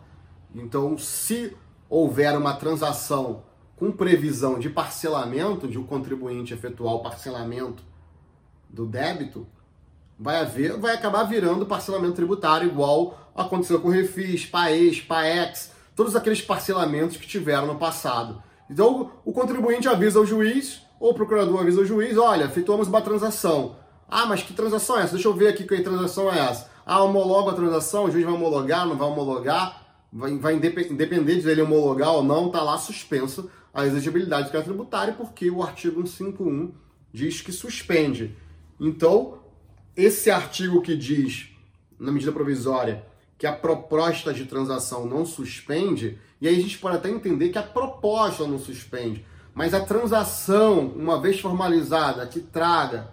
Então, 0.54 0.98
se 0.98 1.56
houver 1.88 2.36
uma 2.36 2.54
transação 2.54 3.42
com 3.76 3.90
previsão 3.90 4.58
de 4.58 4.70
parcelamento, 4.70 5.66
de 5.66 5.78
o 5.78 5.84
contribuinte 5.84 6.54
efetuar 6.54 6.94
o 6.94 7.02
parcelamento 7.02 7.82
do 8.68 8.86
débito, 8.86 9.46
vai 10.18 10.38
haver, 10.38 10.78
vai 10.78 10.94
acabar 10.94 11.24
virando 11.24 11.66
parcelamento 11.66 12.14
tributário 12.14 12.68
igual 12.68 13.32
aconteceu 13.34 13.80
com 13.80 13.88
o 13.88 13.90
Refis, 13.90 14.46
PAES, 14.46 15.00
PAEX, 15.00 15.72
todos 15.94 16.14
aqueles 16.14 16.40
parcelamentos 16.40 17.16
que 17.16 17.26
tiveram 17.26 17.66
no 17.66 17.76
passado. 17.76 18.42
Então, 18.70 19.10
o 19.24 19.32
contribuinte 19.32 19.88
avisa 19.88 20.20
o 20.20 20.26
juiz, 20.26 20.80
ou 21.00 21.10
o 21.10 21.14
procurador 21.14 21.60
avisa 21.60 21.80
o 21.80 21.84
juiz, 21.84 22.16
olha, 22.16 22.44
efetuamos 22.44 22.88
uma 22.88 23.02
transação. 23.02 23.76
Ah, 24.08 24.26
mas 24.26 24.42
que 24.42 24.52
transação 24.52 24.98
é 24.98 25.02
essa? 25.02 25.14
Deixa 25.14 25.28
eu 25.28 25.34
ver 25.34 25.48
aqui 25.48 25.64
que 25.64 25.80
transação 25.80 26.32
é 26.32 26.38
essa. 26.38 26.70
Ah, 26.86 27.02
homologa 27.02 27.50
a 27.50 27.54
transação, 27.54 28.04
o 28.04 28.10
juiz 28.10 28.24
vai 28.24 28.34
homologar, 28.34 28.86
não 28.86 28.96
vai 28.96 29.08
homologar, 29.08 29.84
vai, 30.12 30.36
vai 30.38 30.54
independer 30.54 31.40
de 31.40 31.48
ele 31.48 31.62
homologar 31.62 32.12
ou 32.12 32.22
não, 32.22 32.46
está 32.46 32.62
lá 32.62 32.78
suspenso 32.78 33.50
a 33.74 33.84
exigibilidade 33.84 34.46
do 34.46 34.50
crédito 34.50 34.68
tributário, 34.68 35.14
porque 35.14 35.50
o 35.50 35.60
artigo 35.60 36.06
151 36.06 36.72
diz 37.12 37.40
que 37.40 37.50
suspende. 37.50 38.36
Então, 38.78 39.40
esse 39.96 40.30
artigo 40.30 40.80
que 40.80 40.96
diz, 40.96 41.48
na 41.98 42.12
medida 42.12 42.30
provisória, 42.30 43.04
que 43.36 43.46
a 43.46 43.52
proposta 43.52 44.32
de 44.32 44.44
transação 44.44 45.06
não 45.06 45.26
suspende, 45.26 46.18
e 46.40 46.46
aí 46.46 46.56
a 46.56 46.60
gente 46.60 46.78
pode 46.78 46.96
até 46.96 47.10
entender 47.10 47.48
que 47.48 47.58
a 47.58 47.62
proposta 47.62 48.46
não 48.46 48.60
suspende, 48.60 49.26
mas 49.52 49.74
a 49.74 49.84
transação, 49.84 50.88
uma 50.88 51.20
vez 51.20 51.40
formalizada, 51.40 52.26
que 52.26 52.40
traga 52.40 53.12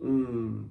um, 0.00 0.68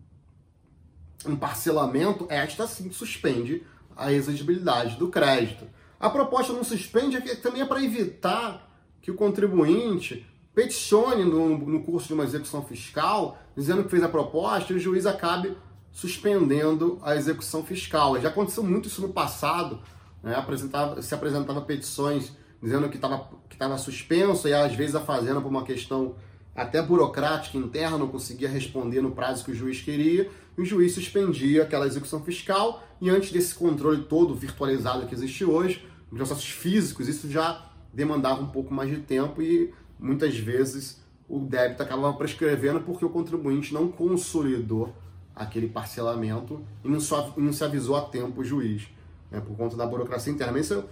um 1.26 1.36
parcelamento, 1.38 2.28
esta 2.30 2.67
sim 2.67 2.91
suspende 2.91 3.63
a 3.96 4.12
exigibilidade 4.12 4.98
do 4.98 5.10
crédito. 5.10 5.65
A 6.00 6.10
proposta 6.10 6.52
não 6.52 6.63
suspende 6.63 7.17
é 7.17 7.36
também 7.36 7.62
é 7.62 7.65
para 7.65 7.84
evitar 7.84 8.72
que 9.03 9.11
o 9.11 9.15
contribuinte 9.15 10.25
peticione 10.55 11.25
no, 11.25 11.57
no 11.57 11.83
curso 11.83 12.07
de 12.07 12.13
uma 12.13 12.23
execução 12.23 12.63
fiscal, 12.63 13.37
dizendo 13.55 13.83
que 13.83 13.89
fez 13.89 14.01
a 14.01 14.07
proposta 14.07 14.71
e 14.71 14.77
o 14.77 14.79
juiz 14.79 15.05
acabe 15.05 15.57
suspendendo 15.91 16.97
a 17.03 17.15
execução 17.15 17.63
fiscal. 17.63 18.19
Já 18.19 18.29
aconteceu 18.29 18.63
muito 18.63 18.87
isso 18.87 19.01
no 19.01 19.09
passado, 19.09 19.81
né? 20.23 20.33
apresentava, 20.35 21.01
se 21.01 21.13
apresentava 21.13 21.61
petições 21.61 22.31
dizendo 22.61 22.87
que 22.89 22.95
estava 22.95 23.29
que 23.49 23.57
tava 23.57 23.77
suspenso 23.77 24.47
e 24.47 24.53
às 24.53 24.73
vezes 24.73 24.95
a 24.95 25.01
fazenda 25.01 25.41
por 25.41 25.49
uma 25.49 25.65
questão 25.65 26.15
até 26.55 26.81
burocrática 26.81 27.57
interna, 27.57 27.97
não 27.97 28.07
conseguia 28.07 28.47
responder 28.47 29.01
no 29.01 29.11
prazo 29.11 29.43
que 29.43 29.51
o 29.51 29.55
juiz 29.55 29.81
queria, 29.81 30.29
e 30.57 30.61
o 30.61 30.65
juiz 30.65 30.93
suspendia 30.93 31.63
aquela 31.63 31.87
execução 31.87 32.23
fiscal, 32.23 32.83
e 33.01 33.09
antes 33.09 33.31
desse 33.31 33.55
controle 33.55 34.03
todo 34.03 34.35
virtualizado 34.35 35.07
que 35.07 35.15
existe 35.15 35.43
hoje, 35.43 35.83
processos 36.09 36.45
físicos, 36.45 37.07
isso 37.07 37.29
já 37.29 37.72
demandava 37.93 38.41
um 38.41 38.47
pouco 38.47 38.73
mais 38.73 38.89
de 38.89 38.97
tempo 38.97 39.41
e 39.41 39.73
muitas 39.99 40.36
vezes 40.38 41.01
o 41.29 41.39
débito 41.39 41.84
acabava 41.84 42.13
prescrevendo 42.17 42.82
porque 42.82 43.06
o 43.06 43.10
contribuinte 43.10 43.73
não 43.73 43.88
consolidou 43.88 44.93
aquele 45.36 45.67
parcelamento 45.67 46.62
e 46.84 46.89
não, 46.89 46.99
só, 46.99 47.34
não 47.38 47.53
se 47.53 47.63
avisou 47.63 47.95
a 47.95 48.01
tempo 48.01 48.41
o 48.41 48.43
juiz, 48.43 48.88
né, 49.32 49.39
por 49.39 49.56
conta 49.56 49.75
da 49.75 49.86
burocracia 49.86 50.34
interna. 50.34 50.53
Mas 50.53 50.65
isso 50.65 50.84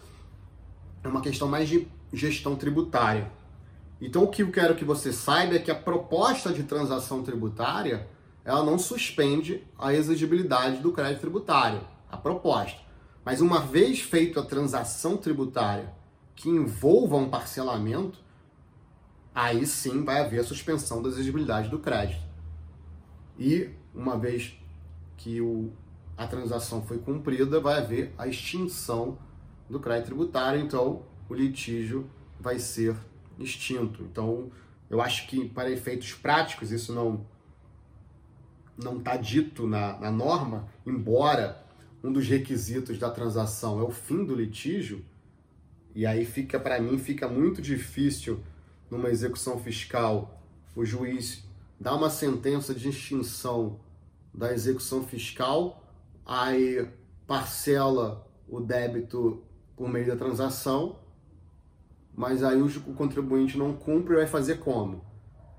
é 1.03 1.07
uma 1.07 1.21
questão 1.21 1.47
mais 1.47 1.67
de 1.67 1.87
gestão 2.13 2.55
tributária. 2.55 3.31
Então, 3.99 4.23
o 4.23 4.27
que 4.27 4.41
eu 4.41 4.51
quero 4.51 4.75
que 4.75 4.83
você 4.83 5.13
saiba 5.13 5.55
é 5.55 5.59
que 5.59 5.69
a 5.69 5.75
proposta 5.75 6.51
de 6.51 6.63
transação 6.63 7.21
tributária 7.21 8.07
ela 8.43 8.63
não 8.63 8.79
suspende 8.79 9.63
a 9.77 9.93
exigibilidade 9.93 10.77
do 10.77 10.91
crédito 10.91 11.21
tributário, 11.21 11.81
a 12.09 12.17
proposta. 12.17 12.79
Mas 13.23 13.39
uma 13.39 13.59
vez 13.59 13.99
feita 13.99 14.39
a 14.39 14.45
transação 14.45 15.17
tributária 15.17 15.93
que 16.41 16.49
envolva 16.49 17.17
um 17.17 17.29
parcelamento, 17.29 18.19
aí 19.33 19.63
sim 19.67 20.03
vai 20.03 20.19
haver 20.19 20.39
a 20.39 20.43
suspensão 20.43 20.99
da 20.99 21.09
exigibilidade 21.09 21.69
do 21.69 21.77
crédito. 21.77 22.23
E 23.37 23.69
uma 23.93 24.17
vez 24.17 24.57
que 25.17 25.39
o, 25.39 25.71
a 26.17 26.25
transação 26.25 26.81
foi 26.81 26.97
cumprida, 26.97 27.59
vai 27.59 27.77
haver 27.77 28.11
a 28.17 28.27
extinção 28.27 29.19
do 29.69 29.79
crédito 29.79 30.07
tributário, 30.07 30.59
então 30.59 31.03
o 31.29 31.35
litígio 31.35 32.09
vai 32.39 32.57
ser 32.57 32.95
extinto. 33.37 34.01
Então, 34.01 34.49
eu 34.89 34.99
acho 34.99 35.27
que 35.27 35.47
para 35.47 35.69
efeitos 35.69 36.13
práticos 36.13 36.71
isso 36.71 36.91
não 36.91 37.23
não 38.75 38.97
está 38.97 39.15
dito 39.15 39.67
na, 39.67 39.99
na 39.99 40.09
norma, 40.09 40.67
embora 40.87 41.63
um 42.03 42.11
dos 42.11 42.27
requisitos 42.27 42.97
da 42.97 43.11
transação 43.11 43.79
é 43.79 43.83
o 43.83 43.91
fim 43.91 44.25
do 44.25 44.33
litígio, 44.33 45.05
e 45.93 46.05
aí 46.05 46.25
fica 46.25 46.59
para 46.59 46.79
mim 46.79 46.97
fica 46.97 47.27
muito 47.27 47.61
difícil 47.61 48.39
numa 48.89 49.09
execução 49.09 49.59
fiscal 49.59 50.41
o 50.75 50.85
juiz 50.85 51.43
dar 51.79 51.95
uma 51.95 52.09
sentença 52.09 52.73
de 52.73 52.89
extinção 52.89 53.79
da 54.33 54.53
execução 54.53 55.03
fiscal, 55.03 55.83
aí 56.25 56.87
parcela 57.27 58.27
o 58.47 58.59
débito 58.59 59.43
por 59.75 59.89
meio 59.89 60.07
da 60.07 60.15
transação, 60.15 60.99
mas 62.13 62.43
aí 62.43 62.61
o 62.61 62.93
contribuinte 62.93 63.57
não 63.57 63.73
cumpre, 63.73 64.15
vai 64.15 64.27
fazer 64.27 64.59
como? 64.59 65.03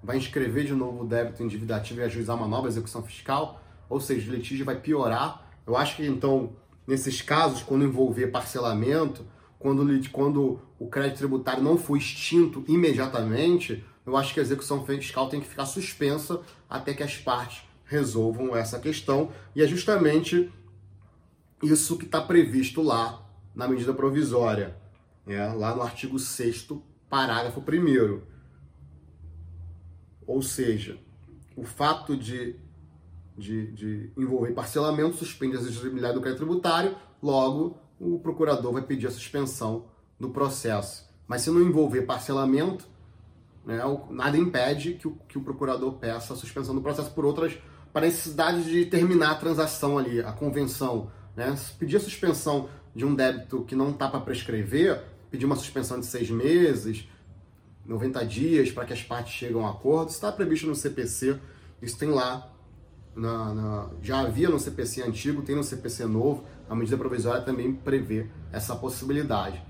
Vai 0.03 0.17
inscrever 0.17 0.65
de 0.65 0.75
novo 0.75 1.03
o 1.03 1.07
débito 1.07 1.43
endividativo 1.43 2.01
e 2.01 2.05
ajuizar 2.05 2.37
uma 2.37 2.47
nova 2.47 2.69
execução 2.69 3.03
fiscal, 3.03 3.61
ou 3.89 4.01
seja, 4.01 4.31
o 4.31 4.35
litígio 4.35 4.65
vai 4.65 4.79
piorar. 4.81 5.51
Eu 5.67 5.77
acho 5.77 5.97
que 5.97 6.07
então, 6.07 6.53
nesses 6.87 7.21
casos, 7.21 7.63
quando 7.63 7.85
envolver 7.85 8.29
parcelamento, 8.29 9.25
quando, 9.63 10.11
quando 10.11 10.61
o 10.77 10.89
crédito 10.89 11.19
tributário 11.19 11.63
não 11.63 11.79
for 11.79 11.97
extinto 11.97 12.65
imediatamente, 12.67 13.85
eu 14.05 14.17
acho 14.17 14.35
que 14.35 14.41
a 14.41 14.43
execução 14.43 14.85
fiscal 14.85 15.29
tem 15.29 15.41
que 15.41 15.47
ficar 15.47 15.67
suspensa 15.67 16.41
até 16.69 16.93
que 16.93 17.03
as 17.03 17.17
partes 17.17 17.63
resolvam 17.85 18.57
essa 18.57 18.81
questão. 18.81 19.31
E 19.55 19.63
é 19.63 19.67
justamente 19.67 20.53
isso 21.63 21.97
que 21.97 22.05
está 22.05 22.21
previsto 22.21 22.83
lá 22.83 23.25
na 23.55 23.69
medida 23.69 23.95
provisória, 23.95 24.77
né? 25.25 25.53
lá 25.53 25.77
no 25.77 25.83
artigo 25.83 26.19
6, 26.19 26.69
parágrafo 27.09 27.61
1. 27.61 28.21
Ou 30.27 30.43
seja, 30.43 30.99
o 31.57 31.63
fato 31.63 32.17
de, 32.17 32.57
de, 33.39 33.71
de 33.71 34.13
envolver 34.17 34.53
parcelamento 34.53 35.19
suspende 35.19 35.57
a 35.57 35.61
exigibilidade 35.61 36.15
do 36.15 36.21
crédito 36.21 36.39
tributário, 36.39 36.97
logo 37.23 37.82
o 38.03 38.19
procurador 38.19 38.73
vai 38.73 38.83
pedir 38.83 39.07
a 39.07 39.11
suspensão 39.11 39.85
do 40.19 40.31
processo. 40.31 41.09
Mas 41.27 41.43
se 41.43 41.51
não 41.51 41.63
envolver 41.63 42.03
parcelamento, 42.03 42.85
né, 43.65 43.81
nada 44.11 44.37
impede 44.37 44.95
que 44.95 45.07
o, 45.07 45.13
que 45.29 45.39
o 45.39 45.41
procurador 45.43 45.93
peça 45.95 46.35
a 46.35 46.37
suspensão 46.37 46.75
do 46.75 46.81
processo 46.81 47.13
por 47.13 47.25
outras, 47.25 47.57
para 47.93 48.07
necessidade 48.07 48.65
de 48.65 48.87
terminar 48.87 49.31
a 49.31 49.35
transação 49.37 49.99
ali, 49.99 50.21
a 50.21 50.33
convenção. 50.33 51.13
Né? 51.37 51.55
Se 51.55 51.73
pedir 51.75 51.97
a 51.97 52.01
suspensão 52.01 52.69
de 52.95 53.05
um 53.05 53.15
débito 53.15 53.65
que 53.65 53.77
não 53.77 53.91
está 53.91 54.09
para 54.09 54.21
prescrever, 54.21 55.05
pedir 55.31 55.47
uma 55.47 55.57
suspensão 55.57 56.01
de 56.01 56.07
seis 56.07 56.29
meses, 56.29 57.09
90 57.87 58.27
dias 58.27 58.71
para 58.73 58.85
que 58.85 58.93
as 58.93 59.03
partes 59.03 59.33
cheguem 59.33 59.57
a 59.57 59.61
um 59.61 59.67
acordo, 59.67 60.11
está 60.11 60.33
previsto 60.33 60.67
no 60.67 60.75
CPC, 60.75 61.39
isso 61.81 61.97
tem 61.97 62.11
lá, 62.11 62.52
na, 63.15 63.55
na, 63.55 63.91
já 64.03 64.21
havia 64.21 64.49
no 64.49 64.59
CPC 64.59 65.03
antigo, 65.03 65.43
tem 65.43 65.55
no 65.55 65.65
CPC 65.65 66.07
novo, 66.07 66.45
a 66.69 66.75
medida 66.75 66.97
provisória 66.97 67.43
também 67.43 67.73
prevê 67.73 68.27
essa 68.51 68.75
possibilidade. 68.75 69.63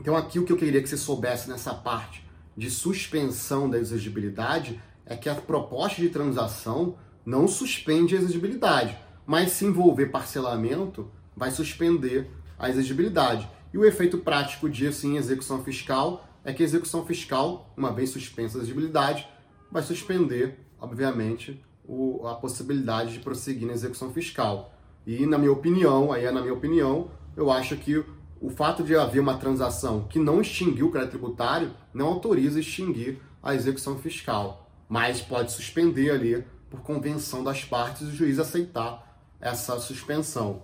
Então 0.00 0.16
aqui 0.16 0.38
o 0.38 0.44
que 0.44 0.52
eu 0.52 0.56
queria 0.56 0.82
que 0.82 0.88
você 0.88 0.96
soubesse 0.96 1.48
nessa 1.48 1.74
parte 1.74 2.24
de 2.56 2.70
suspensão 2.70 3.68
da 3.68 3.78
exigibilidade 3.78 4.80
é 5.06 5.16
que 5.16 5.28
a 5.28 5.34
proposta 5.34 6.00
de 6.00 6.08
transação 6.08 6.96
não 7.24 7.48
suspende 7.48 8.14
a 8.14 8.18
exigibilidade, 8.18 8.98
mas 9.26 9.52
se 9.52 9.64
envolver 9.64 10.06
parcelamento, 10.06 11.10
vai 11.36 11.50
suspender 11.50 12.30
a 12.58 12.68
exigibilidade. 12.68 13.48
E 13.72 13.78
o 13.78 13.84
efeito 13.84 14.18
prático 14.18 14.68
disso 14.68 15.06
em 15.06 15.16
execução 15.16 15.62
fiscal 15.64 16.28
é 16.44 16.52
que 16.52 16.62
a 16.62 16.66
execução 16.66 17.04
fiscal, 17.04 17.72
uma 17.76 17.92
vez 17.92 18.10
suspensa 18.10 18.58
a 18.58 18.60
exigibilidade, 18.60 19.26
vai 19.70 19.82
suspender, 19.82 20.60
obviamente, 20.78 21.62
o, 21.86 22.26
a 22.26 22.34
possibilidade 22.34 23.12
de 23.12 23.20
prosseguir 23.20 23.66
na 23.66 23.74
execução 23.74 24.12
fiscal. 24.12 24.72
E 25.06 25.26
na 25.26 25.38
minha 25.38 25.52
opinião, 25.52 26.12
aí 26.12 26.24
é 26.24 26.30
na 26.30 26.40
minha 26.40 26.54
opinião, 26.54 27.10
eu 27.36 27.50
acho 27.50 27.76
que 27.76 28.04
o 28.40 28.50
fato 28.50 28.82
de 28.82 28.94
haver 28.96 29.20
uma 29.20 29.38
transação 29.38 30.04
que 30.08 30.18
não 30.18 30.40
extinguiu 30.40 30.88
o 30.88 30.90
crédito 30.90 31.10
tributário 31.10 31.72
não 31.92 32.08
autoriza 32.08 32.60
extinguir 32.60 33.20
a 33.42 33.54
execução 33.54 33.98
fiscal, 33.98 34.70
mas 34.88 35.20
pode 35.20 35.52
suspender 35.52 36.10
ali 36.10 36.44
por 36.70 36.80
convenção 36.80 37.44
das 37.44 37.64
partes 37.64 38.02
e 38.02 38.10
o 38.10 38.14
juiz 38.14 38.38
aceitar 38.38 39.20
essa 39.40 39.78
suspensão. 39.78 40.62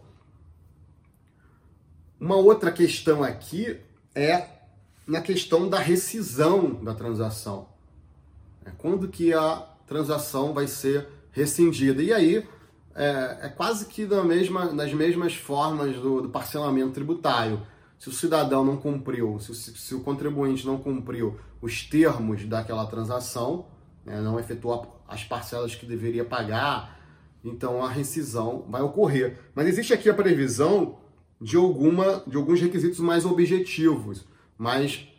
Uma 2.18 2.36
outra 2.36 2.72
questão 2.72 3.22
aqui 3.22 3.78
é 4.14 4.46
na 5.06 5.20
questão 5.20 5.68
da 5.68 5.78
rescisão 5.78 6.74
da 6.84 6.94
transação. 6.94 7.68
É 8.64 8.70
quando 8.70 9.08
que 9.08 9.32
a 9.32 9.66
transação 9.90 10.54
vai 10.54 10.68
ser 10.68 11.08
rescindida? 11.32 12.00
E 12.00 12.12
aí 12.12 12.46
é, 12.94 13.38
é 13.42 13.48
quase 13.48 13.86
que 13.86 14.06
da 14.06 14.22
mesma, 14.22 14.66
nas 14.66 14.94
mesmas 14.94 15.34
formas 15.34 15.96
do, 15.96 16.22
do, 16.22 16.28
parcelamento 16.30 16.92
tributário. 16.92 17.60
Se 17.98 18.08
o 18.08 18.12
cidadão 18.12 18.64
não 18.64 18.76
cumpriu, 18.76 19.38
se, 19.40 19.52
se, 19.54 19.94
o 19.94 20.00
contribuinte 20.00 20.64
não 20.64 20.78
cumpriu 20.78 21.38
os 21.60 21.82
termos 21.82 22.44
daquela 22.46 22.86
transação, 22.86 23.66
né, 24.06 24.20
não 24.20 24.38
efetuou 24.38 25.02
as 25.08 25.24
parcelas 25.24 25.74
que 25.74 25.84
deveria 25.84 26.24
pagar, 26.24 26.98
então 27.44 27.84
a 27.84 27.88
rescisão 27.88 28.64
vai 28.70 28.80
ocorrer. 28.80 29.38
Mas 29.54 29.66
existe 29.66 29.92
aqui 29.92 30.08
a 30.08 30.14
previsão 30.14 30.98
de, 31.40 31.56
alguma, 31.56 32.22
de 32.26 32.36
alguns 32.36 32.60
requisitos 32.60 33.00
mais 33.00 33.26
objetivos, 33.26 34.24
mais 34.56 35.09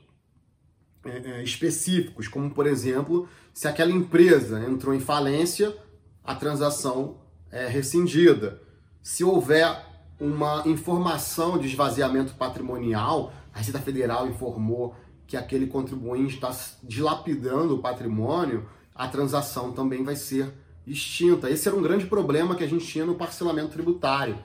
específicos, 1.43 2.27
como 2.27 2.51
por 2.51 2.67
exemplo, 2.67 3.27
se 3.53 3.67
aquela 3.67 3.91
empresa 3.91 4.63
entrou 4.63 4.93
em 4.93 4.99
falência, 4.99 5.75
a 6.23 6.35
transação 6.35 7.17
é, 7.51 7.67
rescindida. 7.67 8.61
Se 9.01 9.23
houver 9.23 9.85
uma 10.19 10.63
informação 10.67 11.57
de 11.57 11.67
esvaziamento 11.67 12.35
patrimonial, 12.35 13.33
a 13.53 13.57
Receita 13.57 13.79
Federal 13.79 14.27
informou 14.27 14.95
que 15.25 15.35
aquele 15.35 15.65
contribuinte 15.65 16.35
está 16.35 16.55
dilapidando 16.83 17.75
o 17.75 17.79
patrimônio, 17.79 18.67
a 18.93 19.07
transação 19.07 19.71
também 19.71 20.03
vai 20.03 20.15
ser 20.15 20.53
extinta. 20.85 21.49
Esse 21.49 21.67
era 21.67 21.77
um 21.77 21.81
grande 21.81 22.05
problema 22.05 22.55
que 22.55 22.63
a 22.63 22.67
gente 22.67 22.85
tinha 22.85 23.05
no 23.05 23.15
parcelamento 23.15 23.69
tributário, 23.69 24.37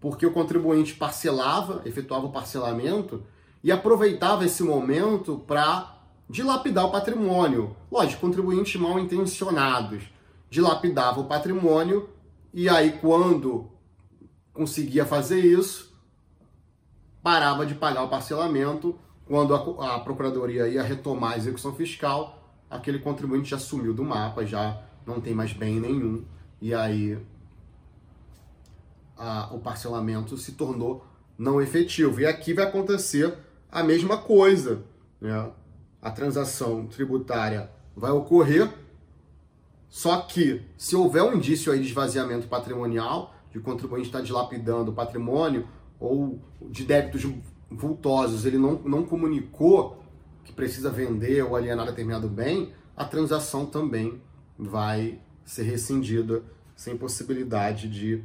porque 0.00 0.24
o 0.24 0.32
contribuinte 0.32 0.94
parcelava, 0.94 1.82
efetuava 1.84 2.26
o 2.26 2.32
parcelamento 2.32 3.22
e 3.62 3.70
aproveitava 3.70 4.44
esse 4.44 4.62
momento 4.62 5.38
para 5.46 5.98
dilapidar 6.28 6.86
o 6.86 6.90
patrimônio. 6.90 7.76
Lógico, 7.90 8.20
contribuintes 8.20 8.80
mal 8.80 8.98
intencionados 8.98 10.04
dilapidavam 10.50 11.24
o 11.24 11.26
patrimônio 11.26 12.10
e 12.52 12.68
aí, 12.68 12.98
quando 12.98 13.70
conseguia 14.52 15.06
fazer 15.06 15.40
isso, 15.40 15.98
parava 17.22 17.64
de 17.64 17.74
pagar 17.74 18.02
o 18.02 18.08
parcelamento. 18.08 18.98
Quando 19.24 19.54
a, 19.54 19.94
a 19.96 20.00
procuradoria 20.00 20.68
ia 20.68 20.82
retomar 20.82 21.32
a 21.32 21.36
execução 21.38 21.74
fiscal, 21.74 22.60
aquele 22.68 22.98
contribuinte 22.98 23.50
já 23.50 23.58
sumiu 23.58 23.94
do 23.94 24.04
mapa, 24.04 24.44
já 24.44 24.82
não 25.06 25.18
tem 25.18 25.32
mais 25.32 25.54
bem 25.54 25.80
nenhum. 25.80 26.22
E 26.60 26.74
aí 26.74 27.18
a, 29.16 29.48
o 29.54 29.58
parcelamento 29.58 30.36
se 30.36 30.52
tornou 30.52 31.06
não 31.38 31.62
efetivo. 31.62 32.20
E 32.20 32.26
aqui 32.26 32.52
vai 32.52 32.66
acontecer 32.66 33.34
a 33.72 33.82
mesma 33.82 34.18
coisa. 34.18 34.82
Né? 35.18 35.50
A 36.00 36.10
transação 36.10 36.86
tributária 36.86 37.70
vai 37.96 38.10
ocorrer. 38.10 38.70
Só 39.88 40.20
que, 40.20 40.62
se 40.76 40.94
houver 40.94 41.22
um 41.22 41.34
indício 41.34 41.72
aí 41.72 41.80
de 41.80 41.88
esvaziamento 41.88 42.46
patrimonial, 42.46 43.34
de 43.50 43.58
contribuinte 43.60 44.06
estar 44.06 44.20
dilapidando 44.20 44.90
o 44.90 44.94
patrimônio, 44.94 45.66
ou 45.98 46.40
de 46.60 46.84
débitos 46.84 47.22
vultosos, 47.70 48.44
ele 48.44 48.58
não, 48.58 48.74
não 48.84 49.04
comunicou 49.04 50.02
que 50.44 50.52
precisa 50.52 50.90
vender 50.90 51.42
ou 51.42 51.54
alienar 51.54 51.86
determinado 51.86 52.28
bem, 52.28 52.72
a 52.96 53.04
transação 53.04 53.64
também 53.66 54.20
vai 54.58 55.20
ser 55.44 55.62
rescindida 55.62 56.42
sem 56.74 56.96
possibilidade 56.96 57.88
de, 57.88 58.24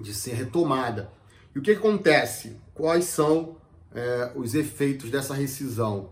de 0.00 0.12
ser 0.12 0.34
retomada. 0.34 1.10
E 1.54 1.58
o 1.58 1.62
que 1.62 1.70
acontece? 1.70 2.56
Quais 2.74 3.06
são 3.06 3.56
é, 3.94 4.32
os 4.34 4.54
efeitos 4.54 5.10
dessa 5.10 5.34
rescisão? 5.34 6.10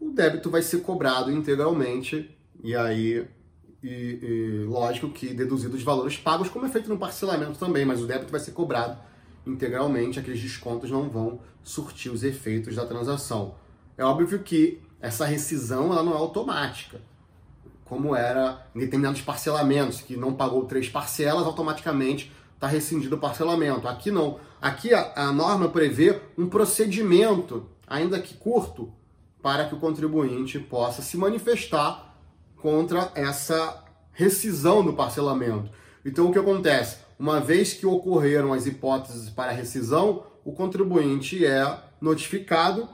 O 0.00 0.10
débito 0.10 0.50
vai 0.50 0.62
ser 0.62 0.80
cobrado 0.80 1.30
integralmente 1.30 2.36
e 2.62 2.74
aí, 2.74 3.26
e, 3.82 3.88
e, 3.88 4.64
lógico 4.66 5.08
que 5.10 5.32
deduzido 5.32 5.76
os 5.76 5.82
valores 5.82 6.16
pagos, 6.16 6.48
como 6.48 6.66
é 6.66 6.68
feito 6.68 6.88
no 6.88 6.98
parcelamento 6.98 7.58
também, 7.58 7.84
mas 7.84 8.00
o 8.00 8.06
débito 8.06 8.30
vai 8.30 8.40
ser 8.40 8.52
cobrado 8.52 8.98
integralmente, 9.46 10.18
aqueles 10.18 10.40
descontos 10.40 10.90
não 10.90 11.08
vão 11.08 11.40
surtir 11.62 12.12
os 12.12 12.22
efeitos 12.22 12.74
da 12.76 12.84
transação. 12.84 13.54
É 13.96 14.04
óbvio 14.04 14.40
que 14.40 14.80
essa 15.00 15.24
rescisão 15.24 15.92
ela 15.92 16.02
não 16.02 16.12
é 16.12 16.16
automática, 16.16 17.00
como 17.84 18.14
era 18.14 18.66
em 18.74 18.80
determinados 18.80 19.22
parcelamentos, 19.22 20.00
que 20.00 20.16
não 20.16 20.34
pagou 20.34 20.66
três 20.66 20.88
parcelas, 20.88 21.46
automaticamente 21.46 22.30
está 22.54 22.66
rescindido 22.66 23.16
o 23.16 23.18
parcelamento. 23.18 23.88
Aqui 23.88 24.10
não. 24.10 24.38
Aqui 24.60 24.92
a, 24.92 25.12
a 25.14 25.32
norma 25.32 25.68
prevê 25.68 26.20
um 26.36 26.48
procedimento, 26.48 27.68
ainda 27.86 28.20
que 28.20 28.34
curto, 28.34 28.92
para 29.42 29.66
que 29.66 29.74
o 29.74 29.78
contribuinte 29.78 30.58
possa 30.58 31.00
se 31.00 31.16
manifestar 31.16 32.16
contra 32.56 33.12
essa 33.14 33.84
rescisão 34.12 34.84
do 34.84 34.92
parcelamento. 34.92 35.70
Então 36.04 36.28
o 36.28 36.32
que 36.32 36.38
acontece? 36.38 36.98
Uma 37.18 37.40
vez 37.40 37.72
que 37.72 37.86
ocorreram 37.86 38.52
as 38.52 38.66
hipóteses 38.66 39.30
para 39.30 39.52
rescisão, 39.52 40.24
o 40.44 40.52
contribuinte 40.52 41.44
é 41.44 41.78
notificado 42.00 42.88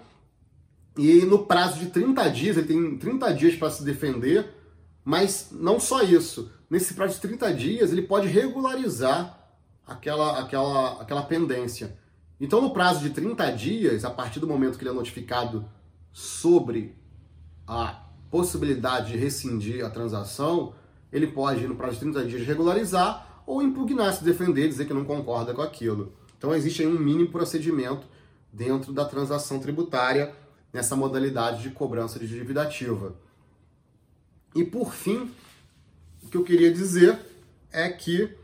e 0.96 1.24
no 1.24 1.46
prazo 1.46 1.79
de 1.79 1.87
30 1.87 2.29
dias, 2.31 2.57
ele 2.57 2.66
tem 2.66 2.98
30 2.98 3.35
dias 3.35 3.57
para 3.57 3.70
se 3.70 3.83
defender, 3.83 4.48
mas 5.05 5.48
não 5.50 5.81
só 5.81 6.03
isso. 6.03 6.53
Nesse 6.70 6.94
prazo 6.94 7.14
de 7.14 7.20
30 7.20 7.53
dias, 7.55 7.92
ele 7.92 8.03
pode 8.03 8.29
regularizar 8.29 9.43
aquela, 9.87 10.40
aquela, 10.40 11.03
aquela 11.03 11.23
pendência. 11.23 11.97
Então, 12.40 12.61
no 12.61 12.70
prazo 12.70 13.01
de 13.01 13.11
30 13.11 13.51
dias, 13.53 14.05
a 14.05 14.11
partir 14.11 14.40
do 14.40 14.47
momento 14.47 14.77
que 14.77 14.85
ele 14.85 14.90
é 14.90 14.94
notificado 14.94 15.68
sobre 16.12 16.97
a 17.66 18.03
possibilidade 18.31 19.12
de 19.12 19.18
rescindir 19.18 19.85
a 19.85 19.90
transação, 19.90 20.75
ele 21.12 21.29
pode, 21.29 21.66
no 21.66 21.77
prazo 21.77 21.94
de 21.94 22.01
30 22.01 22.25
dias, 22.27 22.47
regularizar 22.47 23.42
ou 23.47 23.62
impugnar, 23.62 24.12
se 24.12 24.25
defender, 24.25 24.68
dizer 24.68 24.87
que 24.87 24.94
não 24.94 25.05
concorda 25.05 25.55
com 25.55 25.62
aquilo. 25.62 26.12
Então, 26.37 26.55
existe 26.55 26.83
aí 26.83 26.88
um 26.88 26.99
mínimo 26.99 27.31
procedimento 27.31 28.07
dentro 28.53 28.92
da 28.92 29.05
transação 29.05 29.59
tributária 29.59 30.35
nessa 30.73 30.97
modalidade 30.97 31.62
de 31.62 31.70
cobrança 31.70 32.18
de 32.18 32.27
dívida 32.27 32.62
ativa. 32.62 33.14
E 34.55 34.64
por 34.64 34.92
fim, 34.92 35.31
o 36.23 36.29
que 36.29 36.37
eu 36.37 36.44
queria 36.44 36.73
dizer 36.73 37.18
é 37.73 37.88
que 37.88 38.37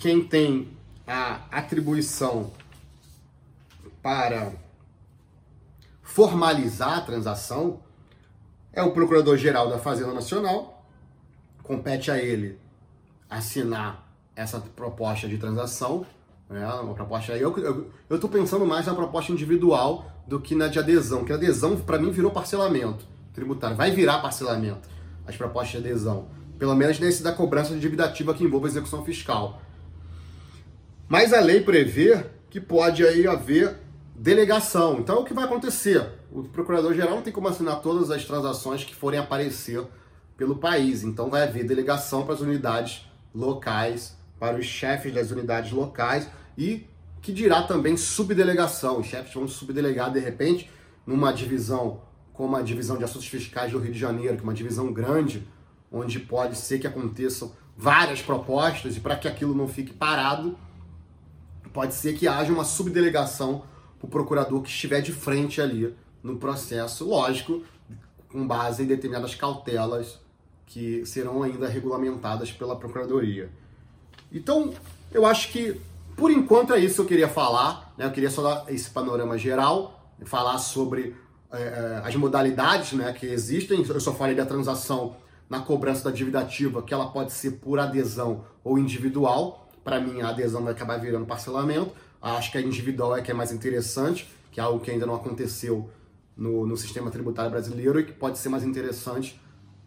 quem 0.00 0.24
tem 0.24 0.68
a 1.06 1.42
atribuição 1.50 2.50
para 4.02 4.50
formalizar 6.02 6.98
a 6.98 7.00
transação 7.02 7.80
é 8.72 8.82
o 8.82 8.92
Procurador-Geral 8.92 9.68
da 9.68 9.78
Fazenda 9.78 10.14
Nacional. 10.14 10.86
Compete 11.62 12.10
a 12.10 12.16
ele 12.16 12.58
assinar 13.28 14.10
essa 14.34 14.58
proposta 14.58 15.28
de 15.28 15.36
transação. 15.36 16.06
Né? 16.48 16.66
Uma 16.66 16.94
proposta 16.94 17.34
aí. 17.34 17.42
Eu 17.42 17.92
estou 18.10 18.30
pensando 18.30 18.64
mais 18.64 18.86
na 18.86 18.94
proposta 18.94 19.30
individual 19.30 20.10
do 20.26 20.40
que 20.40 20.54
na 20.54 20.68
de 20.68 20.78
adesão, 20.78 21.24
que 21.24 21.32
adesão, 21.32 21.76
para 21.76 21.98
mim, 21.98 22.10
virou 22.10 22.30
parcelamento 22.30 23.04
tributário. 23.34 23.76
Vai 23.76 23.90
virar 23.90 24.20
parcelamento 24.20 24.88
as 25.26 25.36
propostas 25.36 25.72
de 25.82 25.88
adesão. 25.88 26.28
Pelo 26.58 26.74
menos 26.74 26.98
nesse 26.98 27.22
da 27.22 27.32
cobrança 27.32 27.74
de 27.74 27.80
dívida 27.80 28.06
ativa 28.06 28.32
que 28.32 28.44
envolve 28.44 28.66
execução 28.66 29.04
fiscal. 29.04 29.60
Mas 31.10 31.32
a 31.32 31.40
lei 31.40 31.60
prevê 31.60 32.24
que 32.48 32.60
pode 32.60 33.04
aí 33.04 33.26
haver 33.26 33.76
delegação. 34.14 35.00
Então, 35.00 35.22
o 35.22 35.24
que 35.24 35.34
vai 35.34 35.44
acontecer? 35.44 36.06
O 36.30 36.44
procurador-geral 36.44 37.16
não 37.16 37.22
tem 37.22 37.32
como 37.32 37.48
assinar 37.48 37.80
todas 37.80 38.12
as 38.12 38.24
transações 38.24 38.84
que 38.84 38.94
forem 38.94 39.18
aparecer 39.18 39.82
pelo 40.36 40.58
país. 40.58 41.02
Então, 41.02 41.28
vai 41.28 41.42
haver 41.42 41.64
delegação 41.64 42.24
para 42.24 42.34
as 42.34 42.40
unidades 42.40 43.10
locais, 43.34 44.16
para 44.38 44.56
os 44.56 44.66
chefes 44.66 45.12
das 45.12 45.32
unidades 45.32 45.72
locais 45.72 46.30
e 46.56 46.86
que 47.20 47.32
dirá 47.32 47.64
também 47.64 47.96
subdelegação. 47.96 49.00
Os 49.00 49.08
chefes 49.08 49.34
vão 49.34 49.48
subdelegar, 49.48 50.12
de 50.12 50.20
repente, 50.20 50.70
numa 51.04 51.32
divisão 51.32 52.02
como 52.32 52.54
a 52.54 52.62
divisão 52.62 52.96
de 52.96 53.02
assuntos 53.02 53.26
fiscais 53.26 53.72
do 53.72 53.80
Rio 53.80 53.92
de 53.92 53.98
Janeiro, 53.98 54.36
que 54.36 54.42
é 54.42 54.44
uma 54.44 54.54
divisão 54.54 54.92
grande, 54.92 55.44
onde 55.90 56.20
pode 56.20 56.56
ser 56.56 56.78
que 56.78 56.86
aconteçam 56.86 57.50
várias 57.76 58.22
propostas 58.22 58.96
e 58.96 59.00
para 59.00 59.16
que 59.16 59.26
aquilo 59.26 59.56
não 59.56 59.66
fique 59.66 59.92
parado, 59.92 60.56
pode 61.72 61.94
ser 61.94 62.14
que 62.14 62.26
haja 62.26 62.52
uma 62.52 62.64
subdelegação 62.64 63.64
para 63.98 64.06
o 64.06 64.10
procurador 64.10 64.62
que 64.62 64.68
estiver 64.68 65.00
de 65.00 65.12
frente 65.12 65.60
ali 65.60 65.94
no 66.22 66.36
processo, 66.36 67.08
lógico, 67.08 67.62
com 68.28 68.46
base 68.46 68.82
em 68.82 68.86
determinadas 68.86 69.34
cautelas 69.34 70.18
que 70.70 71.04
serão 71.04 71.42
ainda 71.42 71.68
regulamentadas 71.68 72.52
pela 72.52 72.76
Procuradoria. 72.76 73.50
Então, 74.32 74.72
eu 75.10 75.26
acho 75.26 75.50
que, 75.50 75.80
por 76.16 76.30
enquanto, 76.30 76.72
é 76.72 76.78
isso 76.78 76.94
que 76.94 77.00
eu 77.00 77.06
queria 77.06 77.28
falar. 77.28 77.92
Né? 77.98 78.06
Eu 78.06 78.12
queria 78.12 78.30
só 78.30 78.42
dar 78.42 78.72
esse 78.72 78.88
panorama 78.88 79.36
geral, 79.36 80.00
falar 80.24 80.58
sobre 80.58 81.16
é, 81.50 82.02
as 82.04 82.14
modalidades 82.14 82.92
né, 82.92 83.12
que 83.12 83.26
existem. 83.26 83.84
Eu 83.84 84.00
só 84.00 84.14
falei 84.14 84.36
da 84.36 84.46
transação 84.46 85.16
na 85.48 85.58
cobrança 85.58 86.08
da 86.08 86.14
dívida 86.14 86.38
ativa, 86.38 86.82
que 86.82 86.94
ela 86.94 87.10
pode 87.10 87.32
ser 87.32 87.52
por 87.52 87.80
adesão 87.80 88.44
ou 88.62 88.78
individual. 88.78 89.59
Para 89.82 90.00
mim, 90.00 90.20
a 90.20 90.28
adesão 90.28 90.62
vai 90.62 90.72
acabar 90.72 90.98
virando 90.98 91.26
parcelamento. 91.26 91.92
Acho 92.20 92.52
que 92.52 92.58
a 92.58 92.60
individual 92.60 93.16
é 93.16 93.22
que 93.22 93.30
é 93.30 93.34
mais 93.34 93.52
interessante, 93.52 94.28
que 94.52 94.60
é 94.60 94.62
algo 94.62 94.80
que 94.80 94.90
ainda 94.90 95.06
não 95.06 95.14
aconteceu 95.14 95.90
no, 96.36 96.66
no 96.66 96.76
sistema 96.76 97.10
tributário 97.10 97.50
brasileiro 97.50 97.98
e 98.00 98.04
que 98.04 98.12
pode 98.12 98.38
ser 98.38 98.48
mais 98.48 98.62
interessante 98.62 99.40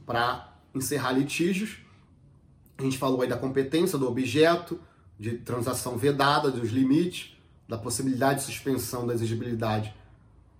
para 0.06 0.54
encerrar 0.74 1.12
litígios. 1.12 1.78
A 2.78 2.84
gente 2.84 2.98
falou 2.98 3.22
aí 3.22 3.28
da 3.28 3.38
competência 3.38 3.98
do 3.98 4.08
objeto, 4.08 4.80
de 5.20 5.38
transação 5.38 5.98
vedada, 5.98 6.50
dos 6.50 6.72
limites, 6.72 7.38
da 7.68 7.78
possibilidade 7.78 8.40
de 8.40 8.46
suspensão 8.46 9.06
da 9.06 9.14
exigibilidade 9.14 9.94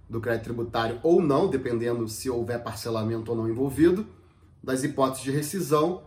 do 0.10 0.22
crédito 0.22 0.46
tributário 0.46 1.00
ou 1.02 1.22
não, 1.22 1.50
dependendo 1.50 2.08
se 2.08 2.30
houver 2.30 2.62
parcelamento 2.62 3.32
ou 3.32 3.38
não 3.38 3.50
envolvido, 3.50 4.06
das 4.64 4.84
hipóteses 4.84 5.24
de 5.24 5.32
rescisão 5.32 6.04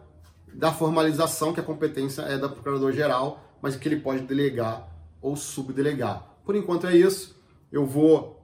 da 0.54 0.72
formalização, 0.72 1.52
que 1.52 1.60
a 1.60 1.62
competência 1.62 2.22
é 2.22 2.38
da 2.38 2.48
Procurador-Geral, 2.48 3.42
mas 3.60 3.76
que 3.76 3.88
ele 3.88 4.00
pode 4.00 4.22
delegar 4.22 4.88
ou 5.20 5.36
subdelegar. 5.36 6.26
Por 6.44 6.54
enquanto 6.54 6.86
é 6.86 6.96
isso. 6.96 7.36
Eu 7.70 7.84
vou, 7.84 8.42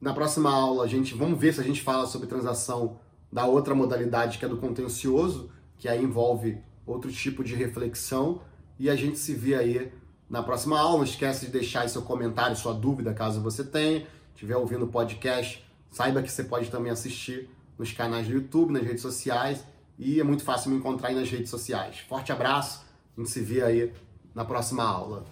na 0.00 0.14
próxima 0.14 0.50
aula, 0.50 0.84
a 0.84 0.86
gente 0.86 1.14
vamos 1.14 1.38
ver 1.38 1.52
se 1.52 1.60
a 1.60 1.64
gente 1.64 1.82
fala 1.82 2.06
sobre 2.06 2.26
transação 2.26 2.98
da 3.30 3.44
outra 3.46 3.74
modalidade, 3.74 4.38
que 4.38 4.44
é 4.44 4.48
do 4.48 4.56
contencioso, 4.56 5.50
que 5.76 5.88
aí 5.88 6.02
envolve 6.02 6.58
outro 6.86 7.10
tipo 7.10 7.42
de 7.42 7.54
reflexão. 7.54 8.40
E 8.78 8.88
a 8.88 8.96
gente 8.96 9.18
se 9.18 9.34
vê 9.34 9.54
aí 9.54 9.92
na 10.28 10.42
próxima 10.42 10.78
aula. 10.78 10.98
Não 10.98 11.04
esquece 11.04 11.46
de 11.46 11.52
deixar 11.52 11.88
seu 11.88 12.02
comentário, 12.02 12.56
sua 12.56 12.72
dúvida, 12.72 13.12
caso 13.12 13.40
você 13.40 13.64
tenha. 13.64 14.06
Estiver 14.34 14.56
ouvindo 14.56 14.84
o 14.84 14.88
podcast, 14.88 15.66
saiba 15.90 16.22
que 16.22 16.30
você 16.30 16.44
pode 16.44 16.70
também 16.70 16.92
assistir 16.92 17.50
nos 17.78 17.90
canais 17.90 18.26
do 18.26 18.34
YouTube, 18.34 18.72
nas 18.72 18.82
redes 18.82 19.02
sociais 19.02 19.64
e 19.98 20.20
é 20.20 20.24
muito 20.24 20.44
fácil 20.44 20.70
me 20.70 20.76
encontrar 20.76 21.08
aí 21.08 21.14
nas 21.14 21.30
redes 21.30 21.50
sociais. 21.50 22.00
Forte 22.08 22.32
abraço, 22.32 22.84
a 23.16 23.20
gente 23.20 23.30
se 23.30 23.40
vê 23.40 23.62
aí 23.62 23.92
na 24.34 24.44
próxima 24.44 24.84
aula. 24.84 25.24